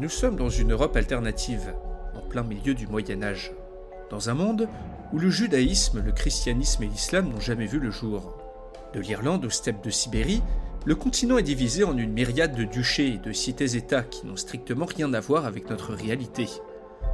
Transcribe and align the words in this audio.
Nous 0.00 0.08
sommes 0.08 0.36
dans 0.36 0.48
une 0.48 0.72
Europe 0.72 0.96
alternative, 0.96 1.74
en 2.14 2.26
plein 2.26 2.42
milieu 2.42 2.72
du 2.72 2.86
Moyen 2.86 3.22
Âge, 3.22 3.52
dans 4.08 4.30
un 4.30 4.34
monde 4.34 4.66
où 5.12 5.18
le 5.18 5.28
judaïsme, 5.28 6.00
le 6.02 6.12
christianisme 6.12 6.84
et 6.84 6.86
l'islam 6.86 7.28
n'ont 7.28 7.38
jamais 7.38 7.66
vu 7.66 7.78
le 7.78 7.90
jour. 7.90 8.34
De 8.94 9.00
l'Irlande 9.00 9.44
aux 9.44 9.50
steppes 9.50 9.84
de 9.84 9.90
Sibérie, 9.90 10.42
le 10.86 10.94
continent 10.94 11.36
est 11.36 11.42
divisé 11.42 11.84
en 11.84 11.98
une 11.98 12.14
myriade 12.14 12.56
de 12.56 12.64
duchés 12.64 13.08
et 13.08 13.18
de 13.18 13.30
cités-États 13.30 14.04
qui 14.04 14.26
n'ont 14.26 14.36
strictement 14.36 14.86
rien 14.86 15.12
à 15.12 15.20
voir 15.20 15.44
avec 15.44 15.68
notre 15.68 15.92
réalité, 15.92 16.48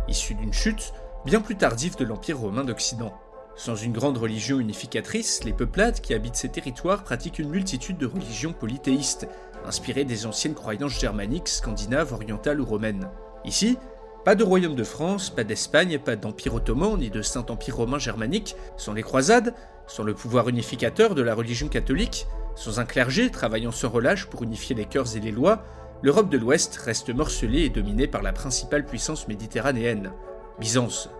issus 0.06 0.36
d'une 0.36 0.52
chute 0.52 0.92
bien 1.24 1.40
plus 1.40 1.56
tardive 1.56 1.96
de 1.96 2.04
l'Empire 2.04 2.38
romain 2.38 2.62
d'Occident. 2.62 3.12
Sans 3.56 3.74
une 3.74 3.94
grande 3.94 4.18
religion 4.18 4.60
unificatrice, 4.60 5.42
les 5.42 5.54
peuplades 5.54 6.00
qui 6.00 6.14
habitent 6.14 6.36
ces 6.36 6.50
territoires 6.50 7.02
pratiquent 7.02 7.40
une 7.40 7.48
multitude 7.48 7.98
de 7.98 8.06
religions 8.06 8.52
polythéistes, 8.52 9.26
inspirées 9.66 10.04
des 10.04 10.26
anciennes 10.26 10.54
croyances 10.54 10.98
germaniques, 10.98 11.48
scandinaves, 11.48 12.12
orientales 12.12 12.60
ou 12.60 12.64
romaines. 12.64 13.08
Ici, 13.44 13.78
pas 14.24 14.34
de 14.34 14.44
royaume 14.44 14.74
de 14.74 14.84
France, 14.84 15.30
pas 15.30 15.44
d'Espagne, 15.44 15.98
pas 15.98 16.16
d'empire 16.16 16.54
ottoman 16.54 16.98
ni 16.98 17.10
de 17.10 17.22
Saint-Empire 17.22 17.76
romain 17.76 17.98
germanique, 17.98 18.56
sans 18.76 18.92
les 18.92 19.02
croisades, 19.02 19.54
sans 19.86 20.02
le 20.02 20.14
pouvoir 20.14 20.48
unificateur 20.48 21.14
de 21.14 21.22
la 21.22 21.34
religion 21.34 21.68
catholique, 21.68 22.26
sans 22.56 22.80
un 22.80 22.84
clergé 22.84 23.30
travaillant 23.30 23.70
sans 23.70 23.88
relâche 23.88 24.26
pour 24.26 24.42
unifier 24.42 24.74
les 24.74 24.86
cœurs 24.86 25.16
et 25.16 25.20
les 25.20 25.30
lois, 25.30 25.62
l'Europe 26.02 26.28
de 26.28 26.38
l'Ouest 26.38 26.76
reste 26.76 27.14
morcelée 27.14 27.62
et 27.62 27.70
dominée 27.70 28.06
par 28.06 28.22
la 28.22 28.32
principale 28.32 28.84
puissance 28.84 29.28
méditerranéenne, 29.28 30.12
Byzance. 30.58 31.10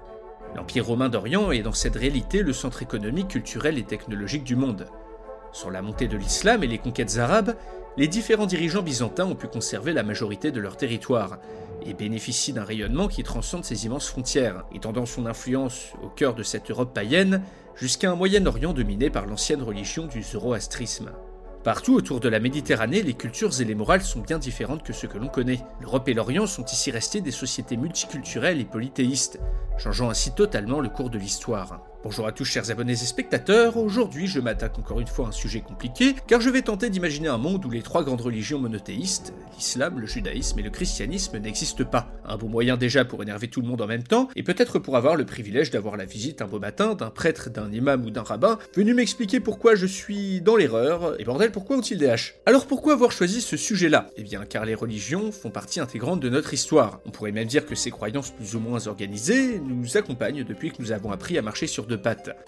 L'Empire 0.54 0.86
romain 0.86 1.08
d'Orient 1.08 1.50
est 1.50 1.62
dans 1.62 1.72
cette 1.72 1.96
réalité 1.96 2.42
le 2.42 2.52
centre 2.52 2.82
économique, 2.82 3.28
culturel 3.28 3.78
et 3.78 3.84
technologique 3.84 4.44
du 4.44 4.56
monde. 4.56 4.86
Sur 5.52 5.70
la 5.70 5.82
montée 5.82 6.08
de 6.08 6.16
l'islam 6.16 6.64
et 6.64 6.66
les 6.66 6.78
conquêtes 6.78 7.18
arabes, 7.18 7.54
les 7.96 8.08
différents 8.08 8.46
dirigeants 8.46 8.82
byzantins 8.82 9.24
ont 9.24 9.34
pu 9.34 9.46
conserver 9.46 9.92
la 9.92 10.02
majorité 10.02 10.50
de 10.50 10.60
leur 10.60 10.76
territoire 10.76 11.38
et 11.84 11.94
bénéficient 11.94 12.52
d'un 12.52 12.64
rayonnement 12.64 13.08
qui 13.08 13.22
transcende 13.22 13.64
ces 13.64 13.86
immenses 13.86 14.08
frontières, 14.08 14.64
étendant 14.74 15.06
son 15.06 15.26
influence 15.26 15.92
au 16.02 16.08
cœur 16.08 16.34
de 16.34 16.42
cette 16.42 16.70
Europe 16.70 16.92
païenne 16.92 17.42
jusqu'à 17.74 18.10
un 18.10 18.16
Moyen-Orient 18.16 18.72
dominé 18.72 19.08
par 19.08 19.26
l'ancienne 19.26 19.62
religion 19.62 20.06
du 20.06 20.22
zoroastrisme. 20.22 21.12
Partout 21.64 21.94
autour 21.94 22.20
de 22.20 22.28
la 22.28 22.38
Méditerranée, 22.38 23.02
les 23.02 23.14
cultures 23.14 23.60
et 23.60 23.64
les 23.64 23.74
morales 23.74 24.02
sont 24.02 24.20
bien 24.20 24.38
différentes 24.38 24.84
que 24.84 24.92
ce 24.92 25.06
que 25.06 25.18
l'on 25.18 25.28
connaît. 25.28 25.60
L'Europe 25.80 26.08
et 26.08 26.14
l'Orient 26.14 26.46
sont 26.46 26.64
ici 26.64 26.90
restés 26.90 27.20
des 27.20 27.32
sociétés 27.32 27.76
multiculturelles 27.76 28.60
et 28.60 28.64
polythéistes, 28.64 29.40
changeant 29.76 30.08
ainsi 30.08 30.32
totalement 30.32 30.80
le 30.80 30.88
cours 30.88 31.10
de 31.10 31.18
l'histoire. 31.18 31.80
Bonjour 32.06 32.28
à 32.28 32.30
tous 32.30 32.44
chers 32.44 32.70
abonnés 32.70 32.92
et 32.92 32.94
spectateurs, 32.94 33.76
aujourd'hui 33.76 34.28
je 34.28 34.38
m'attaque 34.38 34.78
encore 34.78 35.00
une 35.00 35.08
fois 35.08 35.24
à 35.24 35.28
un 35.30 35.32
sujet 35.32 35.60
compliqué, 35.60 36.14
car 36.28 36.40
je 36.40 36.48
vais 36.50 36.62
tenter 36.62 36.88
d'imaginer 36.88 37.26
un 37.26 37.36
monde 37.36 37.64
où 37.64 37.68
les 37.68 37.82
trois 37.82 38.04
grandes 38.04 38.20
religions 38.20 38.60
monothéistes, 38.60 39.34
l'islam, 39.56 39.98
le 39.98 40.06
judaïsme 40.06 40.60
et 40.60 40.62
le 40.62 40.70
christianisme, 40.70 41.36
n'existent 41.38 41.84
pas. 41.84 42.06
Un 42.24 42.36
bon 42.36 42.48
moyen 42.48 42.76
déjà 42.76 43.04
pour 43.04 43.24
énerver 43.24 43.48
tout 43.48 43.60
le 43.60 43.66
monde 43.66 43.82
en 43.82 43.88
même 43.88 44.04
temps, 44.04 44.28
et 44.36 44.44
peut-être 44.44 44.78
pour 44.78 44.96
avoir 44.96 45.16
le 45.16 45.26
privilège 45.26 45.72
d'avoir 45.72 45.96
la 45.96 46.04
visite 46.04 46.42
un 46.42 46.46
beau 46.46 46.60
matin 46.60 46.94
d'un 46.94 47.10
prêtre, 47.10 47.50
d'un 47.50 47.72
imam 47.72 48.04
ou 48.04 48.10
d'un 48.10 48.22
rabbin, 48.22 48.60
venu 48.76 48.94
m'expliquer 48.94 49.40
pourquoi 49.40 49.74
je 49.74 49.86
suis 49.86 50.40
dans 50.40 50.54
l'erreur, 50.54 51.20
et 51.20 51.24
bordel 51.24 51.50
pourquoi 51.50 51.76
ont-ils 51.76 51.98
des 51.98 52.08
haches? 52.08 52.36
Alors 52.46 52.68
pourquoi 52.68 52.92
avoir 52.92 53.10
choisi 53.10 53.40
ce 53.40 53.56
sujet-là? 53.56 54.10
Eh 54.16 54.22
bien 54.22 54.44
car 54.44 54.64
les 54.64 54.76
religions 54.76 55.32
font 55.32 55.50
partie 55.50 55.80
intégrante 55.80 56.20
de 56.20 56.28
notre 56.28 56.54
histoire. 56.54 57.00
On 57.04 57.10
pourrait 57.10 57.32
même 57.32 57.48
dire 57.48 57.66
que 57.66 57.74
ces 57.74 57.90
croyances 57.90 58.30
plus 58.30 58.54
ou 58.54 58.60
moins 58.60 58.86
organisées 58.86 59.58
nous 59.58 59.96
accompagnent 59.96 60.44
depuis 60.44 60.70
que 60.70 60.80
nous 60.80 60.92
avons 60.92 61.10
appris 61.10 61.36
à 61.36 61.42
marcher 61.42 61.66
sur 61.66 61.84
deux 61.84 61.95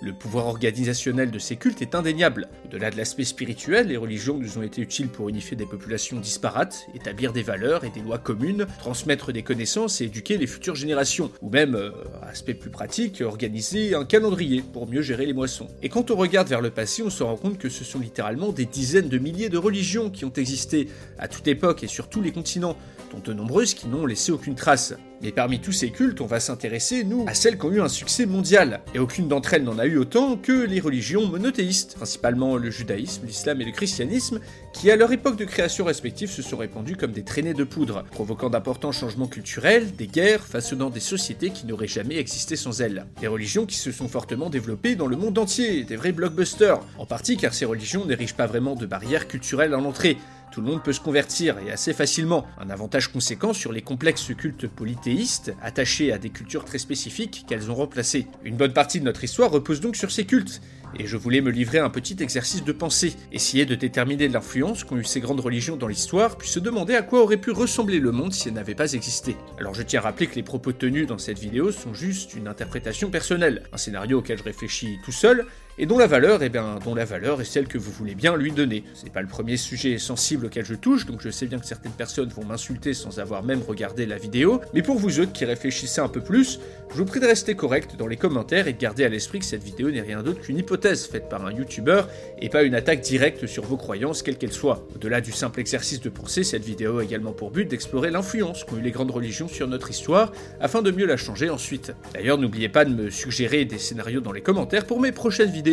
le 0.00 0.12
pouvoir 0.12 0.46
organisationnel 0.46 1.30
de 1.30 1.38
ces 1.38 1.56
cultes 1.56 1.82
est 1.82 1.94
indéniable. 1.94 2.48
Au-delà 2.66 2.90
de 2.90 2.96
l'aspect 2.96 3.24
spirituel, 3.24 3.88
les 3.88 3.96
religions 3.96 4.38
nous 4.38 4.58
ont 4.58 4.62
été 4.62 4.80
utiles 4.80 5.08
pour 5.08 5.28
unifier 5.28 5.56
des 5.56 5.66
populations 5.66 6.18
disparates, 6.18 6.86
établir 6.94 7.32
des 7.32 7.42
valeurs 7.42 7.84
et 7.84 7.90
des 7.90 8.00
lois 8.00 8.18
communes, 8.18 8.66
transmettre 8.78 9.32
des 9.32 9.42
connaissances 9.42 10.00
et 10.00 10.04
éduquer 10.04 10.38
les 10.38 10.46
futures 10.46 10.74
générations, 10.74 11.30
ou 11.42 11.50
même, 11.50 11.74
euh, 11.74 11.90
aspect 12.22 12.54
plus 12.54 12.70
pratique, 12.70 13.20
organiser 13.20 13.94
un 13.94 14.04
calendrier 14.04 14.62
pour 14.62 14.88
mieux 14.88 15.02
gérer 15.02 15.26
les 15.26 15.32
moissons. 15.32 15.68
Et 15.82 15.88
quand 15.88 16.10
on 16.10 16.16
regarde 16.16 16.48
vers 16.48 16.60
le 16.60 16.70
passé, 16.70 17.02
on 17.02 17.10
se 17.10 17.22
rend 17.22 17.36
compte 17.36 17.58
que 17.58 17.68
ce 17.68 17.84
sont 17.84 17.98
littéralement 17.98 18.52
des 18.52 18.66
dizaines 18.66 19.08
de 19.08 19.18
milliers 19.18 19.48
de 19.48 19.58
religions 19.58 20.10
qui 20.10 20.24
ont 20.24 20.32
existé 20.32 20.88
à 21.18 21.28
toute 21.28 21.48
époque 21.48 21.82
et 21.82 21.88
sur 21.88 22.08
tous 22.08 22.20
les 22.20 22.32
continents, 22.32 22.76
dont 23.12 23.20
de 23.20 23.32
nombreuses 23.32 23.74
qui 23.74 23.88
n'ont 23.88 24.06
laissé 24.06 24.32
aucune 24.32 24.54
trace. 24.54 24.94
Mais 25.20 25.32
parmi 25.32 25.58
tous 25.60 25.72
ces 25.72 25.90
cultes, 25.90 26.20
on 26.20 26.26
va 26.26 26.38
s'intéresser, 26.38 27.02
nous, 27.02 27.24
à 27.26 27.34
celles 27.34 27.58
qui 27.58 27.66
ont 27.66 27.72
eu 27.72 27.80
un 27.80 27.88
succès 27.88 28.24
mondial, 28.24 28.80
et 28.94 29.00
aucune 29.00 29.26
d'entre 29.26 29.54
elles 29.54 29.64
n'en 29.64 29.78
a 29.78 29.86
eu 29.86 29.98
autant 29.98 30.36
que 30.36 30.52
les 30.52 30.78
religions 30.78 31.26
monothéistes, 31.26 31.96
principalement 31.96 32.56
le 32.56 32.70
judaïsme, 32.70 33.26
l'islam 33.26 33.60
et 33.60 33.64
le 33.64 33.72
christianisme, 33.72 34.40
qui 34.72 34.92
à 34.92 34.96
leur 34.96 35.10
époque 35.10 35.36
de 35.36 35.44
création 35.44 35.84
respective 35.84 36.30
se 36.30 36.40
sont 36.40 36.56
répandus 36.56 36.94
comme 36.94 37.10
des 37.10 37.24
traînées 37.24 37.54
de 37.54 37.64
poudre, 37.64 38.04
provoquant 38.12 38.48
d'importants 38.48 38.92
changements 38.92 39.26
culturels, 39.26 39.94
des 39.96 40.06
guerres, 40.06 40.46
façonnant 40.46 40.88
des 40.88 41.00
sociétés 41.00 41.50
qui 41.50 41.66
n'auraient 41.66 41.88
jamais 41.88 42.16
existé 42.16 42.54
sans 42.54 42.80
elles. 42.80 43.06
Des 43.20 43.26
religions 43.26 43.66
qui 43.66 43.76
se 43.76 43.90
sont 43.90 44.08
fortement 44.08 44.50
développées 44.50 44.94
dans 44.94 45.08
le 45.08 45.16
monde 45.16 45.38
entier, 45.38 45.82
des 45.82 45.96
vrais 45.96 46.12
blockbusters, 46.12 46.80
en 46.96 47.06
partie 47.06 47.36
car 47.36 47.54
ces 47.54 47.64
religions 47.64 48.04
n'érigent 48.04 48.36
pas 48.36 48.46
vraiment 48.46 48.76
de 48.76 48.86
barrières 48.86 49.26
culturelles 49.26 49.74
à 49.74 49.78
l'entrée, 49.78 50.16
tout 50.58 50.64
le 50.64 50.70
monde 50.72 50.82
peut 50.82 50.92
se 50.92 51.00
convertir 51.00 51.56
et 51.60 51.70
assez 51.70 51.92
facilement. 51.92 52.44
Un 52.58 52.68
avantage 52.68 53.12
conséquent 53.12 53.52
sur 53.52 53.70
les 53.70 53.80
complexes 53.80 54.34
cultes 54.36 54.66
polythéistes, 54.66 55.54
attachés 55.62 56.12
à 56.12 56.18
des 56.18 56.30
cultures 56.30 56.64
très 56.64 56.78
spécifiques 56.78 57.44
qu'elles 57.46 57.70
ont 57.70 57.76
remplacées. 57.76 58.26
Une 58.42 58.56
bonne 58.56 58.72
partie 58.72 58.98
de 58.98 59.04
notre 59.04 59.22
histoire 59.22 59.52
repose 59.52 59.80
donc 59.80 59.94
sur 59.94 60.10
ces 60.10 60.24
cultes, 60.24 60.60
et 60.98 61.06
je 61.06 61.16
voulais 61.16 61.42
me 61.42 61.52
livrer 61.52 61.78
à 61.78 61.84
un 61.84 61.90
petit 61.90 62.16
exercice 62.18 62.64
de 62.64 62.72
pensée, 62.72 63.14
essayer 63.30 63.66
de 63.66 63.76
déterminer 63.76 64.26
l'influence 64.26 64.82
qu'ont 64.82 64.96
eu 64.96 65.04
ces 65.04 65.20
grandes 65.20 65.38
religions 65.38 65.76
dans 65.76 65.86
l'histoire, 65.86 66.36
puis 66.36 66.48
se 66.48 66.58
demander 66.58 66.96
à 66.96 67.02
quoi 67.02 67.22
aurait 67.22 67.36
pu 67.36 67.52
ressembler 67.52 68.00
le 68.00 68.10
monde 68.10 68.32
si 68.32 68.48
elles 68.48 68.54
n'avaient 68.54 68.74
pas 68.74 68.94
existé. 68.94 69.36
Alors 69.60 69.74
je 69.74 69.82
tiens 69.82 70.00
à 70.00 70.02
rappeler 70.02 70.26
que 70.26 70.34
les 70.34 70.42
propos 70.42 70.72
tenus 70.72 71.06
dans 71.06 71.18
cette 71.18 71.38
vidéo 71.38 71.70
sont 71.70 71.94
juste 71.94 72.34
une 72.34 72.48
interprétation 72.48 73.10
personnelle, 73.10 73.62
un 73.72 73.76
scénario 73.76 74.18
auquel 74.18 74.38
je 74.38 74.42
réfléchis 74.42 74.98
tout 75.04 75.12
seul, 75.12 75.46
et 75.78 75.86
dont 75.86 75.98
la 75.98 76.06
valeur, 76.06 76.42
eh 76.42 76.48
bien, 76.48 76.78
dont 76.84 76.94
la 76.94 77.04
valeur 77.04 77.40
est 77.40 77.44
celle 77.44 77.68
que 77.68 77.78
vous 77.78 77.92
voulez 77.92 78.14
bien 78.14 78.36
lui 78.36 78.50
donner. 78.50 78.82
C'est 78.94 79.12
pas 79.12 79.22
le 79.22 79.28
premier 79.28 79.56
sujet 79.56 79.98
sensible 79.98 80.46
auquel 80.46 80.64
je 80.64 80.74
touche, 80.74 81.06
donc 81.06 81.20
je 81.22 81.30
sais 81.30 81.46
bien 81.46 81.58
que 81.58 81.66
certaines 81.66 81.92
personnes 81.92 82.28
vont 82.30 82.44
m'insulter 82.44 82.94
sans 82.94 83.20
avoir 83.20 83.42
même 83.44 83.62
regardé 83.62 84.04
la 84.04 84.18
vidéo, 84.18 84.60
mais 84.74 84.82
pour 84.82 84.98
vous 84.98 85.20
autres 85.20 85.32
qui 85.32 85.44
réfléchissez 85.44 86.00
un 86.00 86.08
peu 86.08 86.20
plus, 86.20 86.58
je 86.90 86.96
vous 86.96 87.04
prie 87.04 87.20
de 87.20 87.26
rester 87.26 87.54
correct 87.54 87.96
dans 87.96 88.06
les 88.06 88.16
commentaires 88.16 88.66
et 88.66 88.72
de 88.72 88.78
garder 88.78 89.04
à 89.04 89.08
l'esprit 89.08 89.38
que 89.38 89.44
cette 89.44 89.62
vidéo 89.62 89.90
n'est 89.90 90.00
rien 90.00 90.22
d'autre 90.22 90.40
qu'une 90.40 90.58
hypothèse 90.58 91.06
faite 91.06 91.28
par 91.28 91.46
un 91.46 91.52
youtubeur 91.52 92.08
et 92.40 92.48
pas 92.48 92.64
une 92.64 92.74
attaque 92.74 93.00
directe 93.00 93.46
sur 93.46 93.64
vos 93.64 93.76
croyances, 93.76 94.22
quelles 94.22 94.38
qu'elles 94.38 94.52
soient. 94.52 94.86
Au-delà 94.96 95.20
du 95.20 95.30
simple 95.30 95.60
exercice 95.60 96.00
de 96.00 96.08
pensée, 96.08 96.42
cette 96.42 96.64
vidéo 96.64 96.98
a 96.98 97.04
également 97.04 97.32
pour 97.32 97.50
but 97.50 97.68
d'explorer 97.68 98.10
l'influence 98.10 98.64
qu'ont 98.64 98.78
eu 98.78 98.82
les 98.82 98.90
grandes 98.90 99.10
religions 99.10 99.48
sur 99.48 99.68
notre 99.68 99.90
histoire 99.90 100.32
afin 100.60 100.82
de 100.82 100.90
mieux 100.90 101.06
la 101.06 101.16
changer 101.16 101.50
ensuite. 101.50 101.92
D'ailleurs, 102.14 102.38
n'oubliez 102.38 102.68
pas 102.68 102.84
de 102.84 102.94
me 102.94 103.10
suggérer 103.10 103.64
des 103.64 103.78
scénarios 103.78 104.20
dans 104.20 104.32
les 104.32 104.40
commentaires 104.40 104.84
pour 104.84 105.00
mes 105.00 105.12
prochaines 105.12 105.50
vidéos. 105.50 105.67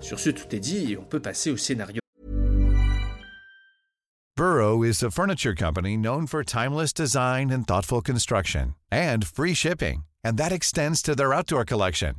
Sur 0.00 0.18
ce, 0.18 0.30
tout 0.30 0.54
est 0.54 0.60
dit 0.60 0.92
et 0.92 0.98
on 0.98 1.04
peut 1.04 1.20
passer 1.20 1.50
au 1.50 1.56
scénario. 1.56 2.00
Burrow 4.36 4.82
is 4.82 5.02
a 5.02 5.10
furniture 5.12 5.54
company 5.54 5.96
known 5.96 6.26
for 6.26 6.42
timeless 6.42 6.92
design 6.92 7.50
and 7.50 7.68
thoughtful 7.68 8.00
construction 8.00 8.74
and 8.90 9.24
free 9.24 9.54
shipping, 9.54 10.04
and 10.24 10.36
that 10.36 10.50
extends 10.50 11.00
to 11.02 11.14
their 11.14 11.32
outdoor 11.32 11.64
collection. 11.64 12.14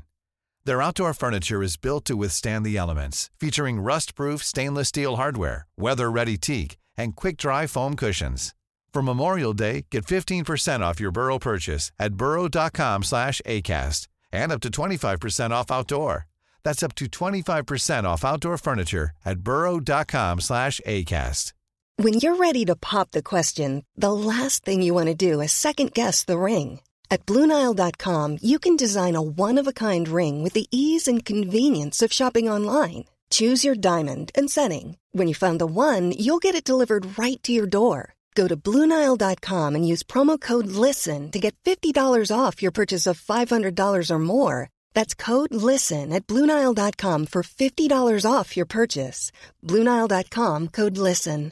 Their 0.63 0.81
outdoor 0.81 1.13
furniture 1.13 1.61
is 1.61 1.77
built 1.77 2.05
to 2.05 2.15
withstand 2.15 2.65
the 2.65 2.77
elements, 2.77 3.29
featuring 3.37 3.81
rust-proof 3.81 4.41
stainless 4.43 4.87
steel 4.87 5.17
hardware, 5.17 5.67
weather-ready 5.77 6.37
teak, 6.37 6.77
and 6.97 7.15
quick-dry 7.15 7.67
foam 7.67 7.95
cushions. 7.95 8.55
For 8.93 9.01
Memorial 9.01 9.53
Day, 9.53 9.85
get 9.91 10.05
15% 10.05 10.79
off 10.79 11.01
your 11.01 11.11
Burrow 11.11 11.37
purchase 11.37 11.91
at 11.99 12.13
burrow.com 12.15 13.03
slash 13.03 13.41
ACAST 13.45 14.07
and 14.31 14.53
up 14.53 14.61
to 14.61 14.69
25% 14.69 15.51
off 15.51 15.69
outdoor. 15.69 16.27
That's 16.65 16.83
up 16.83 16.95
to 16.95 17.05
25% 17.05 18.03
off 18.03 18.25
outdoor 18.25 18.57
furniture 18.57 19.11
at 19.23 19.39
burrow.com 19.39 20.41
slash 20.41 20.81
ACAST. 20.85 21.53
When 21.97 22.15
you're 22.15 22.35
ready 22.35 22.65
to 22.65 22.75
pop 22.75 23.11
the 23.11 23.23
question, 23.23 23.85
the 23.95 24.11
last 24.11 24.65
thing 24.65 24.81
you 24.81 24.93
want 24.93 25.07
to 25.07 25.15
do 25.15 25.39
is 25.39 25.53
second 25.53 25.93
guess 25.93 26.25
the 26.25 26.37
ring. 26.37 26.81
At 27.09 27.25
Bluenile.com, 27.25 28.39
you 28.41 28.59
can 28.59 28.75
design 28.75 29.15
a 29.15 29.21
one 29.21 29.57
of 29.57 29.67
a 29.67 29.79
kind 29.87 30.07
ring 30.07 30.43
with 30.43 30.53
the 30.53 30.67
ease 30.71 31.07
and 31.07 31.23
convenience 31.23 32.01
of 32.01 32.11
shopping 32.11 32.49
online. 32.49 33.05
Choose 33.29 33.63
your 33.63 33.75
diamond 33.75 34.31
and 34.35 34.51
setting. 34.51 34.97
When 35.13 35.27
you 35.27 35.35
find 35.35 35.59
the 35.59 35.65
one, 35.65 36.11
you'll 36.11 36.43
get 36.43 36.55
it 36.55 36.67
delivered 36.67 37.17
right 37.17 37.41
to 37.43 37.53
your 37.53 37.67
door. 37.67 38.15
Go 38.35 38.47
to 38.47 38.57
Bluenile.com 38.57 39.75
and 39.75 39.87
use 39.87 40.03
promo 40.03 40.39
code 40.39 40.67
LISTEN 40.67 41.31
to 41.31 41.39
get 41.39 41.55
$50 41.63 41.95
off 42.35 42.61
your 42.61 42.71
purchase 42.71 43.07
of 43.07 43.21
$500 43.21 44.11
or 44.11 44.19
more. 44.19 44.69
That's 44.95 45.13
code 45.13 45.53
LISTEN 45.53 46.11
at 46.11 46.25
Bluenile.com 46.25 47.27
for 47.27 47.43
$50 47.43 48.25
off 48.25 48.57
your 48.57 48.65
purchase. 48.65 49.31
Bluenile.com 49.61 50.69
code 50.69 50.97
LISTEN. 50.97 51.51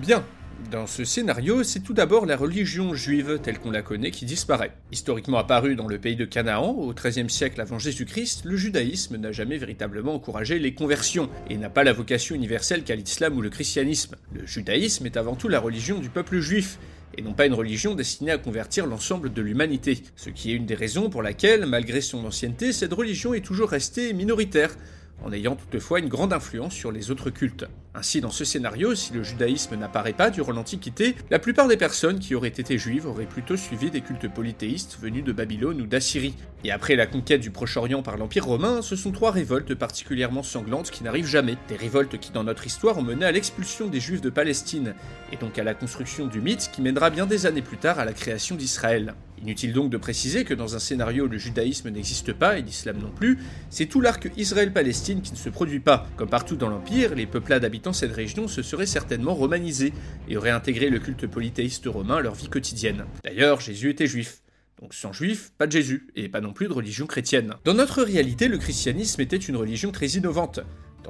Bien. 0.00 0.24
Dans 0.70 0.86
ce 0.86 1.04
scénario, 1.04 1.64
c'est 1.64 1.80
tout 1.80 1.94
d'abord 1.94 2.26
la 2.26 2.36
religion 2.36 2.94
juive 2.94 3.40
telle 3.42 3.58
qu'on 3.58 3.70
la 3.70 3.82
connaît 3.82 4.10
qui 4.10 4.24
disparaît. 4.24 4.72
Historiquement 4.92 5.38
apparu 5.38 5.74
dans 5.74 5.88
le 5.88 5.98
pays 5.98 6.16
de 6.16 6.24
Canaan 6.24 6.70
au 6.70 6.92
XIIIe 6.92 7.30
siècle 7.30 7.60
avant 7.60 7.78
Jésus-Christ, 7.78 8.42
le 8.44 8.56
judaïsme 8.56 9.16
n'a 9.16 9.32
jamais 9.32 9.56
véritablement 9.56 10.14
encouragé 10.14 10.58
les 10.58 10.72
conversions 10.72 11.28
et 11.48 11.56
n'a 11.56 11.70
pas 11.70 11.82
la 11.82 11.92
vocation 11.92 12.36
universelle 12.36 12.84
qu'a 12.84 12.94
l'islam 12.94 13.36
ou 13.36 13.40
le 13.40 13.50
christianisme. 13.50 14.16
Le 14.32 14.46
judaïsme 14.46 15.06
est 15.06 15.16
avant 15.16 15.34
tout 15.34 15.48
la 15.48 15.58
religion 15.58 15.98
du 15.98 16.08
peuple 16.08 16.38
juif 16.38 16.78
et 17.16 17.22
non 17.22 17.32
pas 17.32 17.46
une 17.46 17.54
religion 17.54 17.94
destinée 17.94 18.30
à 18.30 18.38
convertir 18.38 18.86
l'ensemble 18.86 19.32
de 19.32 19.42
l'humanité. 19.42 20.02
Ce 20.16 20.30
qui 20.30 20.52
est 20.52 20.54
une 20.54 20.66
des 20.66 20.74
raisons 20.74 21.10
pour 21.10 21.22
laquelle, 21.22 21.66
malgré 21.66 22.00
son 22.00 22.24
ancienneté, 22.24 22.72
cette 22.72 22.92
religion 22.92 23.34
est 23.34 23.44
toujours 23.44 23.70
restée 23.70 24.12
minoritaire, 24.12 24.76
en 25.24 25.32
ayant 25.32 25.56
toutefois 25.56 25.98
une 25.98 26.08
grande 26.08 26.32
influence 26.32 26.74
sur 26.74 26.92
les 26.92 27.10
autres 27.10 27.30
cultes. 27.30 27.66
Ainsi, 27.92 28.20
dans 28.20 28.30
ce 28.30 28.44
scénario, 28.44 28.94
si 28.94 29.12
le 29.12 29.24
judaïsme 29.24 29.74
n'apparaît 29.74 30.12
pas 30.12 30.30
durant 30.30 30.52
l'Antiquité, 30.52 31.16
la 31.28 31.40
plupart 31.40 31.66
des 31.66 31.76
personnes 31.76 32.20
qui 32.20 32.36
auraient 32.36 32.48
été 32.48 32.78
juives 32.78 33.06
auraient 33.06 33.26
plutôt 33.26 33.56
suivi 33.56 33.90
des 33.90 34.00
cultes 34.00 34.32
polythéistes 34.32 34.96
venus 35.00 35.24
de 35.24 35.32
Babylone 35.32 35.80
ou 35.80 35.86
d'Assyrie. 35.86 36.36
Et 36.62 36.70
après 36.70 36.94
la 36.94 37.06
conquête 37.06 37.40
du 37.40 37.50
Proche-Orient 37.50 38.02
par 38.02 38.16
l'Empire 38.16 38.46
romain, 38.46 38.80
ce 38.80 38.94
sont 38.94 39.10
trois 39.10 39.32
révoltes 39.32 39.74
particulièrement 39.74 40.44
sanglantes 40.44 40.92
qui 40.92 41.02
n'arrivent 41.02 41.26
jamais. 41.26 41.56
Des 41.68 41.76
révoltes 41.76 42.18
qui, 42.18 42.30
dans 42.30 42.44
notre 42.44 42.66
histoire, 42.66 42.96
ont 42.96 43.02
mené 43.02 43.24
à 43.24 43.32
l'expulsion 43.32 43.88
des 43.88 43.98
juifs 43.98 44.20
de 44.20 44.30
Palestine, 44.30 44.94
et 45.32 45.36
donc 45.36 45.58
à 45.58 45.64
la 45.64 45.74
construction 45.74 46.26
du 46.26 46.40
mythe 46.40 46.70
qui 46.72 46.82
mènera 46.82 47.10
bien 47.10 47.26
des 47.26 47.46
années 47.46 47.62
plus 47.62 47.78
tard 47.78 47.98
à 47.98 48.04
la 48.04 48.12
création 48.12 48.54
d'Israël. 48.54 49.14
Inutile 49.42 49.72
donc 49.72 49.90
de 49.90 49.96
préciser 49.96 50.44
que 50.44 50.52
dans 50.52 50.76
un 50.76 50.78
scénario 50.78 51.24
où 51.24 51.28
le 51.28 51.38
judaïsme 51.38 51.88
n'existe 51.88 52.32
pas 52.34 52.58
et 52.58 52.62
l'islam 52.62 52.98
non 52.98 53.10
plus, 53.10 53.38
c'est 53.70 53.86
tout 53.86 54.02
l'arc 54.02 54.30
Israël-Palestine 54.36 55.22
qui 55.22 55.32
ne 55.32 55.38
se 55.38 55.48
produit 55.48 55.80
pas. 55.80 56.06
Comme 56.16 56.28
partout 56.28 56.56
dans 56.56 56.68
l'Empire, 56.68 57.14
les 57.14 57.26
peuplades 57.26 57.64
habitant 57.64 57.94
cette 57.94 58.12
région 58.12 58.48
se 58.48 58.62
seraient 58.62 58.84
certainement 58.84 59.34
romanisés 59.34 59.94
et 60.28 60.36
auraient 60.36 60.50
intégré 60.50 60.90
le 60.90 60.98
culte 60.98 61.26
polythéiste 61.26 61.86
romain 61.86 62.16
à 62.16 62.20
leur 62.20 62.34
vie 62.34 62.48
quotidienne. 62.48 63.04
D'ailleurs, 63.24 63.60
Jésus 63.60 63.90
était 63.90 64.06
juif. 64.06 64.42
Donc 64.80 64.94
sans 64.94 65.12
juif, 65.12 65.52
pas 65.58 65.66
de 65.66 65.72
Jésus, 65.72 66.08
et 66.16 66.28
pas 66.28 66.40
non 66.40 66.52
plus 66.52 66.68
de 66.68 66.72
religion 66.72 67.06
chrétienne. 67.06 67.54
Dans 67.64 67.74
notre 67.74 68.02
réalité, 68.02 68.48
le 68.48 68.56
christianisme 68.56 69.20
était 69.20 69.36
une 69.36 69.56
religion 69.56 69.92
très 69.92 70.06
innovante 70.06 70.60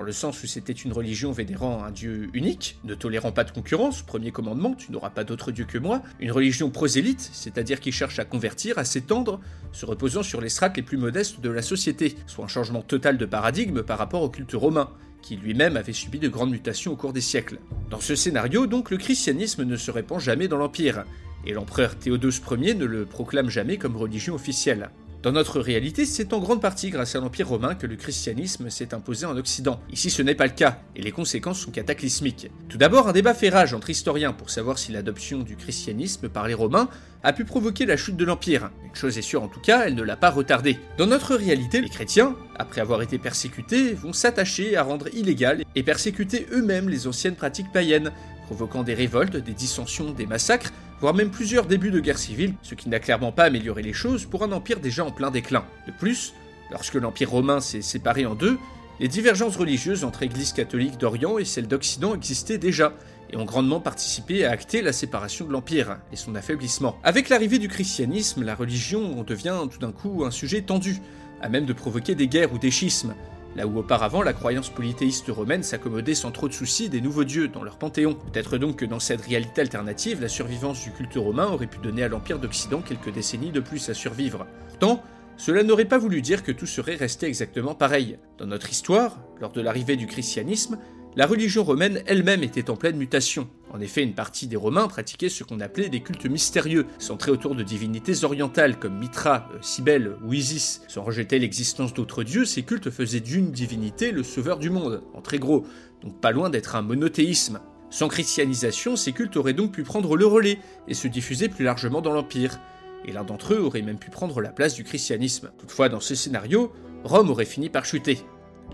dans 0.00 0.06
le 0.06 0.12
sens 0.12 0.43
où 0.43 0.47
c'était 0.47 0.73
une 0.73 0.94
religion 0.94 1.31
vénérant 1.31 1.85
un 1.85 1.91
Dieu 1.91 2.31
unique, 2.32 2.79
ne 2.85 2.94
tolérant 2.94 3.32
pas 3.32 3.44
de 3.44 3.50
concurrence, 3.50 4.00
premier 4.00 4.32
commandement, 4.32 4.73
tu 4.73 4.93
n'auras 4.93 5.11
pas 5.11 5.25
d'autre 5.25 5.52
Dieu 5.52 5.67
que 5.67 5.76
moi, 5.76 6.00
une 6.20 6.32
religion 6.32 6.70
prosélyte, 6.70 7.29
c'est-à-dire 7.35 7.81
qui 7.81 7.93
cherche 7.93 8.19
à 8.19 8.25
convertir, 8.25 8.79
à 8.79 8.87
s'étendre, 8.87 9.41
se 9.73 9.85
reposant 9.85 10.23
sur 10.23 10.41
les 10.41 10.49
strates 10.49 10.79
les 10.79 10.82
plus 10.82 10.97
modestes 10.97 11.43
de 11.43 11.50
la 11.50 11.61
société, 11.61 12.17
soit 12.26 12.47
un 12.47 12.49
changement 12.49 12.81
total 12.81 13.19
de 13.19 13.26
paradigme 13.26 13.82
par 13.82 13.99
rapport 13.99 14.23
au 14.23 14.31
culte 14.31 14.55
romain, 14.55 14.88
qui 15.20 15.37
lui-même 15.37 15.76
avait 15.76 15.93
subi 15.93 16.19
de 16.19 16.31
grandes 16.31 16.52
mutations 16.52 16.93
au 16.93 16.97
cours 16.97 17.12
des 17.12 17.20
siècles. 17.20 17.58
Dans 17.91 18.00
ce 18.00 18.14
scénario, 18.14 18.67
donc, 18.67 18.91
le 18.91 18.97
christianisme 18.97 19.64
ne 19.64 19.76
se 19.76 19.91
répand 19.91 20.19
jamais 20.19 20.49
dans 20.49 20.56
l'Empire, 20.56 21.05
et 21.44 21.52
l'empereur 21.52 21.94
Théodose 21.99 22.41
Ier 22.50 22.73
ne 22.73 22.87
le 22.87 23.05
proclame 23.05 23.50
jamais 23.50 23.76
comme 23.76 23.99
religion 23.99 24.35
officielle. 24.35 24.93
Dans 25.23 25.33
notre 25.33 25.61
réalité, 25.61 26.07
c'est 26.07 26.33
en 26.33 26.39
grande 26.39 26.63
partie 26.63 26.89
grâce 26.89 27.15
à 27.15 27.21
l'Empire 27.21 27.49
romain 27.49 27.75
que 27.75 27.87
le 27.87 27.97
christianisme 27.97 28.71
s'est 28.71 28.95
imposé 28.95 29.27
en 29.27 29.37
Occident. 29.37 29.79
Ici, 29.93 30.09
ce 30.09 30.23
n'est 30.23 30.35
pas 30.35 30.47
le 30.47 30.55
cas, 30.55 30.79
et 30.97 31.03
les 31.03 31.13
conséquences 31.13 31.61
sont 31.61 31.71
cataclysmiques. 31.71 32.51
Tout 32.71 32.79
d'abord, 32.79 33.07
un 33.07 33.13
débat 33.13 33.35
fait 33.35 33.51
rage 33.51 33.75
entre 33.75 33.91
historiens 33.91 34.33
pour 34.33 34.49
savoir 34.49 34.79
si 34.79 34.93
l'adoption 34.93 35.41
du 35.41 35.57
christianisme 35.57 36.31
par 36.31 36.49
les 36.49 36.55
Romains 36.55 36.89
a 37.23 37.35
pu 37.35 37.45
provoquer 37.45 37.85
la 37.85 37.99
chute 37.99 38.17
de 38.17 38.25
l'Empire. 38.25 38.71
Une 38.83 38.95
chose 38.95 39.19
est 39.19 39.23
sûre 39.23 39.43
en 39.43 39.49
tout 39.49 39.61
cas, 39.61 39.83
elle 39.85 39.95
ne 39.95 40.03
l'a 40.03 40.17
pas 40.17 40.31
retardé. 40.31 40.79
Dans 40.97 41.07
notre 41.07 41.35
réalité, 41.35 41.83
les 41.83 41.91
chrétiens, 41.91 42.35
après 42.57 42.81
avoir 42.81 43.03
été 43.03 43.19
persécutés, 43.19 43.93
vont 43.93 44.15
s'attacher 44.15 44.75
à 44.79 44.83
rendre 44.83 45.15
illégales 45.15 45.65
et 45.75 45.83
persécuter 45.83 46.47
eux-mêmes 46.51 46.89
les 46.89 47.07
anciennes 47.07 47.37
pratiques 47.37 47.73
païennes, 47.75 48.11
provoquant 48.47 48.85
des 48.85 48.95
révoltes, 48.95 49.37
des 49.37 49.53
dissensions, 49.53 50.13
des 50.13 50.25
massacres, 50.25 50.73
voire 51.00 51.14
même 51.14 51.31
plusieurs 51.31 51.67
débuts 51.67 51.91
de 51.91 52.00
guerre 52.00 52.19
civile, 52.19 52.55
ce 52.62 52.75
qui 52.75 52.88
n'a 52.88 53.00
clairement 53.00 53.32
pas 53.32 53.44
amélioré 53.44 53.82
les 53.82 53.93
choses 53.93 54.26
pour 54.26 54.44
un 54.44 54.52
empire 54.52 54.81
déjà 54.81 55.05
en 55.05 55.11
plein 55.11 55.31
déclin. 55.31 55.64
De 55.87 55.93
plus, 55.93 56.35
lorsque 56.70 56.94
l'Empire 56.94 57.31
romain 57.31 57.61
s'est 57.61 57.82
séparé 57.82 58.26
en 58.26 58.35
deux, 58.35 58.58
les 59.00 59.08
divergences 59.08 59.56
religieuses 59.56 60.05
entre 60.05 60.23
Église 60.23 60.52
catholique 60.52 60.99
d'Orient 60.99 61.38
et 61.38 61.47
celle 61.47 61.67
d'Occident 61.67 62.14
existaient 62.14 62.58
déjà, 62.58 62.93
et 63.32 63.37
ont 63.37 63.44
grandement 63.44 63.81
participé 63.81 64.44
à 64.44 64.50
acter 64.50 64.82
la 64.82 64.93
séparation 64.93 65.47
de 65.47 65.52
l'Empire 65.52 65.99
et 66.12 66.17
son 66.17 66.35
affaiblissement. 66.35 66.99
Avec 67.05 67.29
l'arrivée 67.29 67.58
du 67.58 67.69
christianisme, 67.69 68.43
la 68.43 68.55
religion 68.55 69.23
devient 69.23 69.56
tout 69.70 69.79
d'un 69.79 69.93
coup 69.93 70.25
un 70.25 70.31
sujet 70.31 70.62
tendu, 70.62 71.00
à 71.41 71.49
même 71.49 71.64
de 71.64 71.73
provoquer 71.73 72.14
des 72.14 72.29
guerres 72.29 72.52
ou 72.52 72.58
des 72.58 72.70
schismes, 72.70 73.14
Là 73.56 73.67
où 73.67 73.79
auparavant 73.79 74.23
la 74.23 74.32
croyance 74.32 74.70
polythéiste 74.70 75.29
romaine 75.29 75.62
s'accommodait 75.62 76.14
sans 76.14 76.31
trop 76.31 76.49
de 76.49 76.52
soucis 76.52 76.88
des 76.88 77.00
nouveaux 77.00 77.25
dieux 77.25 77.49
dans 77.49 77.64
leur 77.64 77.79
panthéon. 77.79 78.14
Peut-être 78.14 78.58
donc 78.58 78.76
que 78.76 78.85
dans 78.85 79.00
cette 79.00 79.23
réalité 79.23 79.61
alternative, 79.61 80.20
la 80.20 80.29
survivance 80.29 80.82
du 80.85 80.93
culte 80.93 81.17
romain 81.17 81.47
aurait 81.47 81.67
pu 81.67 81.79
donner 81.79 82.05
à 82.05 82.08
l'Empire 82.08 82.38
d'Occident 82.38 82.81
quelques 82.81 83.12
décennies 83.12 83.50
de 83.50 83.61
plus 83.61 83.88
à 83.91 83.94
survivre. 83.94 84.47
Pourtant, 84.69 85.02
cela 85.37 85.62
n'aurait 85.64 85.85
pas 85.85 85.99
voulu 85.99 86.23
dire 86.23 86.44
que 86.44 86.52
tout 86.52 86.67
serait 86.67 86.94
resté 86.94 87.26
exactement 87.26 87.75
pareil. 87.75 88.19
Dans 88.38 88.47
notre 88.47 88.70
histoire, 88.70 89.19
lors 89.41 89.52
de 89.52 89.61
l'arrivée 89.61 89.97
du 89.97 90.06
christianisme, 90.06 90.79
la 91.17 91.26
religion 91.26 91.64
romaine 91.64 92.02
elle-même 92.06 92.44
était 92.44 92.70
en 92.70 92.76
pleine 92.76 92.97
mutation. 92.97 93.49
En 93.73 93.81
effet, 93.81 94.03
une 94.03 94.15
partie 94.15 94.49
des 94.49 94.57
Romains 94.57 94.89
pratiquaient 94.89 95.29
ce 95.29 95.45
qu'on 95.45 95.61
appelait 95.61 95.89
des 95.89 96.01
cultes 96.01 96.27
mystérieux, 96.27 96.87
centrés 96.99 97.31
autour 97.31 97.55
de 97.55 97.63
divinités 97.63 98.25
orientales 98.25 98.79
comme 98.79 98.99
Mitra, 98.99 99.49
euh, 99.55 99.59
Cybèle 99.63 100.17
ou 100.25 100.35
Isis. 100.35 100.83
Sans 100.89 101.05
rejeter 101.05 101.39
l'existence 101.39 101.95
d'autres 101.95 102.25
dieux, 102.25 102.45
ces 102.45 102.65
cultes 102.65 102.91
faisaient 102.91 103.21
d'une 103.21 103.53
divinité 103.53 104.11
le 104.11 104.25
sauveur 104.25 104.59
du 104.59 104.71
monde, 104.71 105.03
en 105.15 105.21
très 105.21 105.39
gros, 105.39 105.67
donc 106.03 106.21
pas 106.21 106.33
loin 106.33 106.51
d'être 106.51 106.75
un 106.75 106.83
monothéisme. 106.83 107.61
Sans 107.91 108.09
christianisation, 108.09 108.97
ces 108.97 109.13
cultes 109.13 109.37
auraient 109.37 109.53
donc 109.53 109.73
pu 109.73 109.85
prendre 109.85 110.17
le 110.17 110.27
relais 110.27 110.59
et 110.89 110.95
se 110.95 111.07
diffuser 111.07 111.49
plus 111.49 111.65
largement 111.65 112.01
dans 112.01 112.13
l'Empire. 112.13 112.59
Et 113.05 113.13
l'un 113.13 113.25
d'entre 113.25 113.55
eux 113.55 113.61
aurait 113.61 113.83
même 113.83 113.99
pu 113.99 114.11
prendre 114.11 114.41
la 114.41 114.51
place 114.51 114.75
du 114.75 114.85
christianisme. 114.85 115.51
Toutefois, 115.59 115.89
dans 115.89 116.01
ce 116.01 116.15
scénario, 116.15 116.73
Rome 117.05 117.31
aurait 117.31 117.45
fini 117.45 117.69
par 117.69 117.85
chuter. 117.85 118.19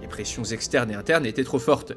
Les 0.01 0.09
pressions 0.09 0.45
externes 0.45 0.91
et 0.91 0.95
internes 0.95 1.27
étaient 1.27 1.45
trop 1.45 1.59
fortes, 1.59 1.93